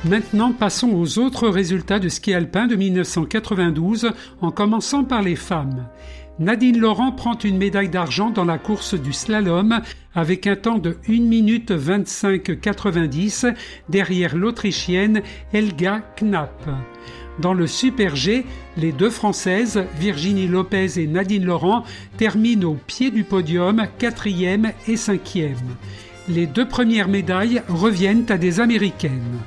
Maintenant, 0.05 0.53
passons 0.53 0.91
aux 0.93 1.17
autres 1.17 1.47
résultats 1.47 1.97
de 1.97 2.09
ski 2.09 2.35
alpin 2.35 2.67
de 2.67 2.75
1992 2.75 4.11
en 4.39 4.51
commençant 4.51 5.03
par 5.03 5.23
les 5.23 5.35
femmes. 5.35 5.87
Nadine 6.37 6.79
Laurent 6.79 7.13
prend 7.13 7.37
une 7.37 7.57
médaille 7.57 7.87
d'argent 7.87 8.29
dans 8.29 8.43
la 8.43 8.57
course 8.57 8.93
du 8.93 9.13
slalom 9.13 9.79
avec 10.13 10.47
un 10.47 10.57
temps 10.57 10.79
de 10.79 10.97
1 11.07 11.21
minute 11.21 11.71
25,90 11.71 13.55
derrière 13.87 14.35
l'Autrichienne 14.35 15.21
Helga 15.53 16.01
Knapp. 16.17 16.69
Dans 17.39 17.53
le 17.53 17.67
Super 17.67 18.17
G, 18.17 18.45
les 18.75 18.91
deux 18.91 19.09
Françaises, 19.09 19.85
Virginie 19.97 20.47
Lopez 20.47 20.99
et 20.99 21.07
Nadine 21.07 21.45
Laurent, 21.45 21.85
terminent 22.17 22.71
au 22.71 22.73
pied 22.75 23.11
du 23.11 23.23
podium, 23.23 23.87
quatrième 23.97 24.73
et 24.89 24.97
cinquième. 24.97 25.55
Les 26.27 26.47
deux 26.47 26.67
premières 26.67 27.07
médailles 27.07 27.61
reviennent 27.69 28.25
à 28.27 28.37
des 28.37 28.59
Américaines. 28.59 29.39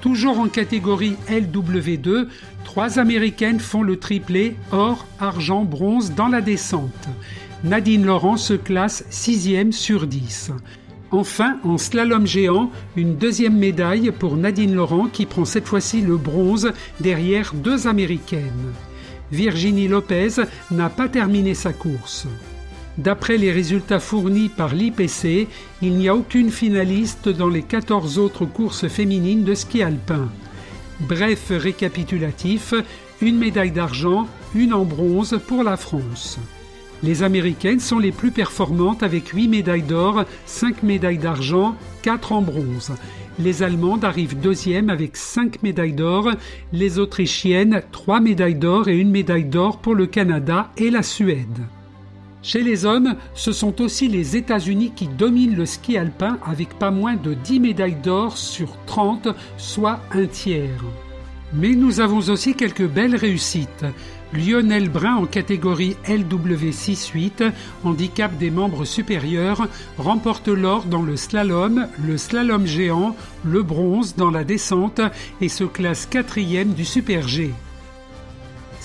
Toujours 0.00 0.38
en 0.38 0.48
catégorie 0.48 1.16
LW2, 1.28 2.28
trois 2.64 2.98
Américaines 2.98 3.58
font 3.58 3.82
le 3.82 3.98
triplé 3.98 4.56
or, 4.70 5.06
argent, 5.18 5.64
bronze 5.64 6.12
dans 6.12 6.28
la 6.28 6.40
descente. 6.40 7.08
Nadine 7.64 8.04
Laurent 8.04 8.36
se 8.36 8.54
classe 8.54 9.04
6 9.10 9.72
sur 9.72 10.06
10. 10.06 10.52
Enfin, 11.10 11.58
en 11.64 11.78
slalom 11.78 12.26
géant, 12.26 12.70
une 12.94 13.16
deuxième 13.16 13.56
médaille 13.56 14.12
pour 14.12 14.36
Nadine 14.36 14.74
Laurent 14.74 15.08
qui 15.08 15.26
prend 15.26 15.44
cette 15.44 15.66
fois-ci 15.66 16.02
le 16.02 16.16
bronze 16.16 16.72
derrière 17.00 17.54
deux 17.54 17.88
Américaines. 17.88 18.72
Virginie 19.32 19.88
Lopez 19.88 20.42
n'a 20.70 20.90
pas 20.90 21.08
terminé 21.08 21.54
sa 21.54 21.72
course. 21.72 22.26
D'après 22.98 23.38
les 23.38 23.52
résultats 23.52 24.00
fournis 24.00 24.48
par 24.48 24.74
l'IPC, 24.74 25.46
il 25.82 25.92
n'y 25.94 26.08
a 26.08 26.16
aucune 26.16 26.50
finaliste 26.50 27.28
dans 27.28 27.48
les 27.48 27.62
14 27.62 28.18
autres 28.18 28.44
courses 28.44 28.88
féminines 28.88 29.44
de 29.44 29.54
ski 29.54 29.84
alpin. 29.84 30.28
Bref 31.00 31.46
récapitulatif, 31.50 32.74
une 33.22 33.38
médaille 33.38 33.70
d'argent, 33.70 34.26
une 34.56 34.74
en 34.74 34.84
bronze 34.84 35.38
pour 35.46 35.62
la 35.62 35.76
France. 35.76 36.40
Les 37.04 37.22
Américaines 37.22 37.78
sont 37.78 38.00
les 38.00 38.10
plus 38.10 38.32
performantes 38.32 39.04
avec 39.04 39.28
8 39.28 39.46
médailles 39.46 39.82
d'or, 39.82 40.24
5 40.46 40.82
médailles 40.82 41.18
d'argent, 41.18 41.76
4 42.02 42.32
en 42.32 42.42
bronze. 42.42 42.92
Les 43.38 43.62
Allemandes 43.62 44.04
arrivent 44.04 44.40
deuxième 44.40 44.90
avec 44.90 45.16
5 45.16 45.62
médailles 45.62 45.92
d'or, 45.92 46.32
les 46.72 46.98
Autrichiennes 46.98 47.82
3 47.92 48.18
médailles 48.18 48.56
d'or 48.56 48.88
et 48.88 48.98
une 48.98 49.12
médaille 49.12 49.44
d'or 49.44 49.78
pour 49.78 49.94
le 49.94 50.06
Canada 50.06 50.72
et 50.76 50.90
la 50.90 51.04
Suède. 51.04 51.60
Chez 52.48 52.62
les 52.62 52.86
hommes, 52.86 53.14
ce 53.34 53.52
sont 53.52 53.82
aussi 53.82 54.08
les 54.08 54.34
États-Unis 54.34 54.92
qui 54.96 55.06
dominent 55.06 55.54
le 55.54 55.66
ski 55.66 55.98
alpin 55.98 56.38
avec 56.46 56.78
pas 56.78 56.90
moins 56.90 57.14
de 57.14 57.34
10 57.34 57.60
médailles 57.60 57.98
d'or 58.02 58.38
sur 58.38 58.74
30, 58.86 59.28
soit 59.58 60.00
un 60.12 60.24
tiers. 60.24 60.82
Mais 61.52 61.74
nous 61.74 62.00
avons 62.00 62.20
aussi 62.30 62.54
quelques 62.54 62.86
belles 62.86 63.16
réussites. 63.16 63.84
Lionel 64.32 64.88
Brun 64.88 65.16
en 65.16 65.26
catégorie 65.26 65.98
LW6-8, 66.06 67.52
handicap 67.84 68.34
des 68.38 68.50
membres 68.50 68.86
supérieurs, 68.86 69.68
remporte 69.98 70.48
l'or 70.48 70.84
dans 70.84 71.02
le 71.02 71.18
slalom, 71.18 71.86
le 72.02 72.16
slalom 72.16 72.66
géant, 72.66 73.14
le 73.44 73.62
bronze 73.62 74.16
dans 74.16 74.30
la 74.30 74.44
descente 74.44 75.02
et 75.42 75.50
se 75.50 75.64
classe 75.64 76.06
quatrième 76.06 76.72
du 76.72 76.86
Super 76.86 77.28
G. 77.28 77.52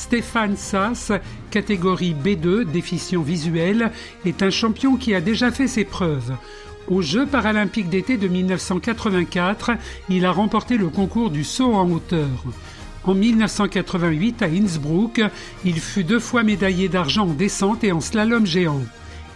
Stéphane 0.04 0.58
Sass, 0.58 1.14
catégorie 1.50 2.14
B2, 2.14 2.66
déficient 2.66 3.22
visuel, 3.22 3.90
est 4.26 4.44
un 4.44 4.50
champion 4.50 4.98
qui 4.98 5.16
a 5.16 5.22
déjà 5.22 5.50
fait 5.50 5.70
ses 5.70 5.86
preuves. 5.86 6.34
Aux 6.90 7.02
Jeux 7.02 7.26
paralympiques 7.26 7.88
d'été 7.88 8.18
de 8.18 8.28
1984, 8.28 9.72
il 10.10 10.26
a 10.26 10.32
remporté 10.32 10.76
le 10.76 10.90
concours 10.90 11.30
du 11.30 11.46
saut 11.46 11.74
en 11.74 11.90
hauteur. 11.90 12.28
En 13.06 13.14
1988, 13.14 14.42
à 14.42 14.48
Innsbruck, 14.48 15.22
il 15.64 15.80
fut 15.80 16.04
deux 16.04 16.20
fois 16.20 16.44
médaillé 16.44 16.90
d'argent 16.90 17.30
en 17.30 17.34
descente 17.34 17.86
et 17.86 17.94
en 17.94 18.02
slalom 18.02 18.46
géant. 18.46 18.82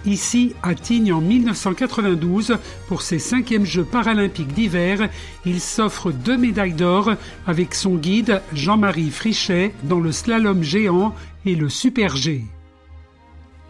Ici, 0.05 0.53
à 0.63 0.73
Tignes 0.73 1.11
en 1.11 1.21
1992, 1.21 2.57
pour 2.87 3.01
ses 3.01 3.19
cinquièmes 3.19 3.65
Jeux 3.65 3.83
paralympiques 3.83 4.53
d'hiver, 4.53 5.09
il 5.45 5.59
s'offre 5.59 6.11
deux 6.11 6.37
médailles 6.37 6.73
d'or 6.73 7.11
avec 7.45 7.73
son 7.73 7.95
guide 7.95 8.41
Jean-Marie 8.53 9.09
Frichet 9.09 9.73
dans 9.83 9.99
le 9.99 10.11
slalom 10.11 10.63
géant 10.63 11.13
et 11.45 11.55
le 11.55 11.69
super 11.69 12.15
G. 12.15 12.43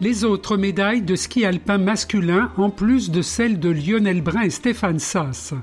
Les 0.00 0.24
autres 0.24 0.56
médailles 0.56 1.02
de 1.02 1.16
ski 1.16 1.44
alpin 1.44 1.78
masculin 1.78 2.52
en 2.56 2.70
plus 2.70 3.10
de 3.10 3.20
celles 3.20 3.58
de 3.58 3.70
Lionel 3.70 4.22
Brun 4.22 4.42
et 4.42 4.50
Stéphane 4.50 5.00
Sass. 5.00 5.54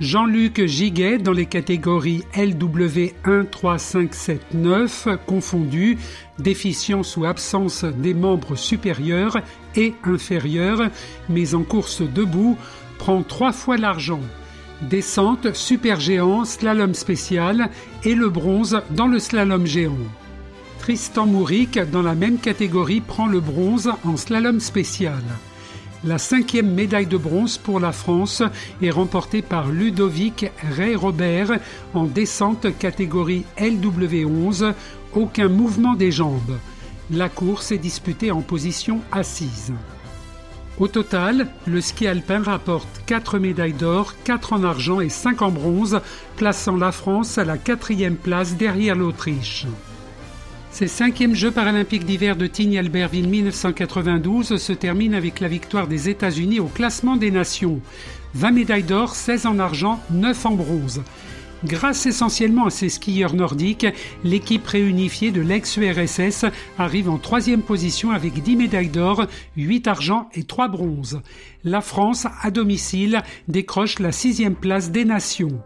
Jean-Luc 0.00 0.64
Giguet 0.66 1.18
dans 1.18 1.32
les 1.32 1.46
catégories 1.46 2.22
LW1, 2.34 3.48
3, 3.50 3.78
5, 3.78 4.14
7, 4.14 4.54
9 4.54 5.08
confondues, 5.26 5.98
déficience 6.38 7.16
ou 7.16 7.24
absence 7.24 7.84
des 7.84 8.14
membres 8.14 8.56
supérieurs 8.56 9.38
et 9.76 9.94
inférieurs, 10.04 10.90
mais 11.28 11.54
en 11.54 11.62
course 11.62 12.02
debout, 12.02 12.56
prend 12.98 13.22
trois 13.22 13.52
fois 13.52 13.76
l'argent. 13.76 14.20
Descente, 14.82 15.54
super 15.54 16.00
géant, 16.00 16.44
slalom 16.44 16.94
spécial 16.94 17.70
et 18.04 18.14
le 18.14 18.28
bronze 18.28 18.82
dans 18.90 19.06
le 19.06 19.18
slalom 19.18 19.66
géant. 19.66 19.96
Tristan 20.80 21.26
Mouric, 21.26 21.78
dans 21.90 22.02
la 22.02 22.16
même 22.16 22.38
catégorie, 22.38 23.00
prend 23.00 23.28
le 23.28 23.38
bronze 23.38 23.92
en 24.04 24.16
slalom 24.16 24.58
spécial. 24.58 25.22
La 26.04 26.18
cinquième 26.18 26.74
médaille 26.74 27.06
de 27.06 27.16
bronze 27.16 27.58
pour 27.58 27.78
la 27.78 27.92
France 27.92 28.42
est 28.82 28.90
remportée 28.90 29.42
par 29.42 29.68
Ludovic 29.68 30.50
Ray-Robert 30.76 31.60
en 31.94 32.06
descente 32.06 32.76
catégorie 32.76 33.44
LW11, 33.56 34.74
aucun 35.14 35.48
mouvement 35.48 35.94
des 35.94 36.10
jambes. 36.10 36.58
La 37.10 37.28
course 37.28 37.72
est 37.72 37.78
disputée 37.78 38.30
en 38.30 38.40
position 38.40 39.00
assise. 39.10 39.72
Au 40.78 40.88
total, 40.88 41.48
le 41.66 41.80
ski 41.80 42.06
alpin 42.06 42.42
rapporte 42.42 43.02
4 43.06 43.38
médailles 43.38 43.74
d'or, 43.74 44.14
4 44.24 44.54
en 44.54 44.64
argent 44.64 45.00
et 45.00 45.08
5 45.08 45.42
en 45.42 45.50
bronze, 45.50 46.00
plaçant 46.36 46.76
la 46.76 46.92
France 46.92 47.38
à 47.38 47.44
la 47.44 47.58
quatrième 47.58 48.16
place 48.16 48.56
derrière 48.56 48.94
l'Autriche. 48.94 49.66
Ces 50.70 50.88
cinquièmes 50.88 51.34
Jeux 51.34 51.50
paralympiques 51.50 52.06
d'hiver 52.06 52.34
de 52.34 52.46
Tignes-Albertville 52.46 53.28
1992 53.28 54.56
se 54.56 54.72
terminent 54.72 55.16
avec 55.16 55.40
la 55.40 55.48
victoire 55.48 55.86
des 55.86 56.08
États-Unis 56.08 56.60
au 56.60 56.66
classement 56.66 57.16
des 57.16 57.30
nations. 57.30 57.80
20 58.34 58.52
médailles 58.52 58.82
d'or, 58.82 59.14
16 59.14 59.44
en 59.44 59.58
argent, 59.58 60.00
9 60.10 60.46
en 60.46 60.52
bronze. 60.52 61.02
Grâce 61.64 62.06
essentiellement 62.06 62.66
à 62.66 62.70
ces 62.70 62.88
skieurs 62.88 63.34
nordiques, 63.34 63.86
l'équipe 64.24 64.66
réunifiée 64.66 65.30
de 65.30 65.40
l'ex-URSS 65.40 66.46
arrive 66.76 67.08
en 67.08 67.18
troisième 67.18 67.62
position 67.62 68.10
avec 68.10 68.42
10 68.42 68.56
médailles 68.56 68.88
d'or, 68.88 69.26
8 69.56 69.86
argent 69.86 70.28
et 70.34 70.42
3 70.42 70.68
bronzes. 70.68 71.20
La 71.62 71.80
France, 71.80 72.26
à 72.42 72.50
domicile, 72.50 73.22
décroche 73.46 74.00
la 74.00 74.10
sixième 74.10 74.56
place 74.56 74.90
des 74.90 75.04
nations. 75.04 75.62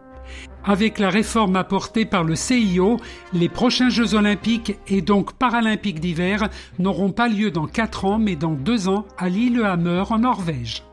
Avec 0.64 0.98
la 0.98 1.08
réforme 1.08 1.56
apportée 1.56 2.04
par 2.04 2.24
le 2.24 2.34
CIO, 2.34 2.98
les 3.32 3.48
prochains 3.48 3.88
Jeux 3.88 4.14
olympiques 4.14 4.76
et 4.88 5.00
donc 5.00 5.32
paralympiques 5.34 6.00
d'hiver 6.00 6.48
n'auront 6.78 7.12
pas 7.12 7.28
lieu 7.28 7.50
dans 7.50 7.66
4 7.66 8.04
ans 8.04 8.18
mais 8.18 8.36
dans 8.36 8.52
2 8.52 8.88
ans 8.88 9.06
à 9.16 9.28
Lillehammer 9.28 10.04
en 10.10 10.18
Norvège. 10.18 10.85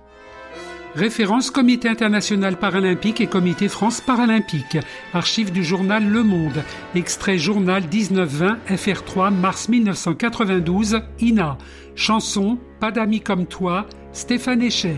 Référence 0.95 1.49
Comité 1.49 1.89
international 1.89 2.57
paralympique 2.57 3.19
et 3.19 3.25
Comité 3.25 3.67
France 3.67 3.99
paralympique. 3.99 4.77
Archive 5.11 5.51
du 5.51 5.63
journal 5.63 6.07
Le 6.07 6.21
Monde. 6.21 6.63
Extrait 6.93 7.39
journal 7.39 7.81
1920 7.91 8.57
FR3 8.69 9.33
mars 9.33 9.69
1992 9.69 11.01
INA. 11.19 11.57
Chanson 11.95 12.59
Pas 12.79 12.91
d'amis 12.91 13.21
comme 13.21 13.47
toi 13.47 13.87
Stéphane 14.11 14.61
Echer. 14.61 14.97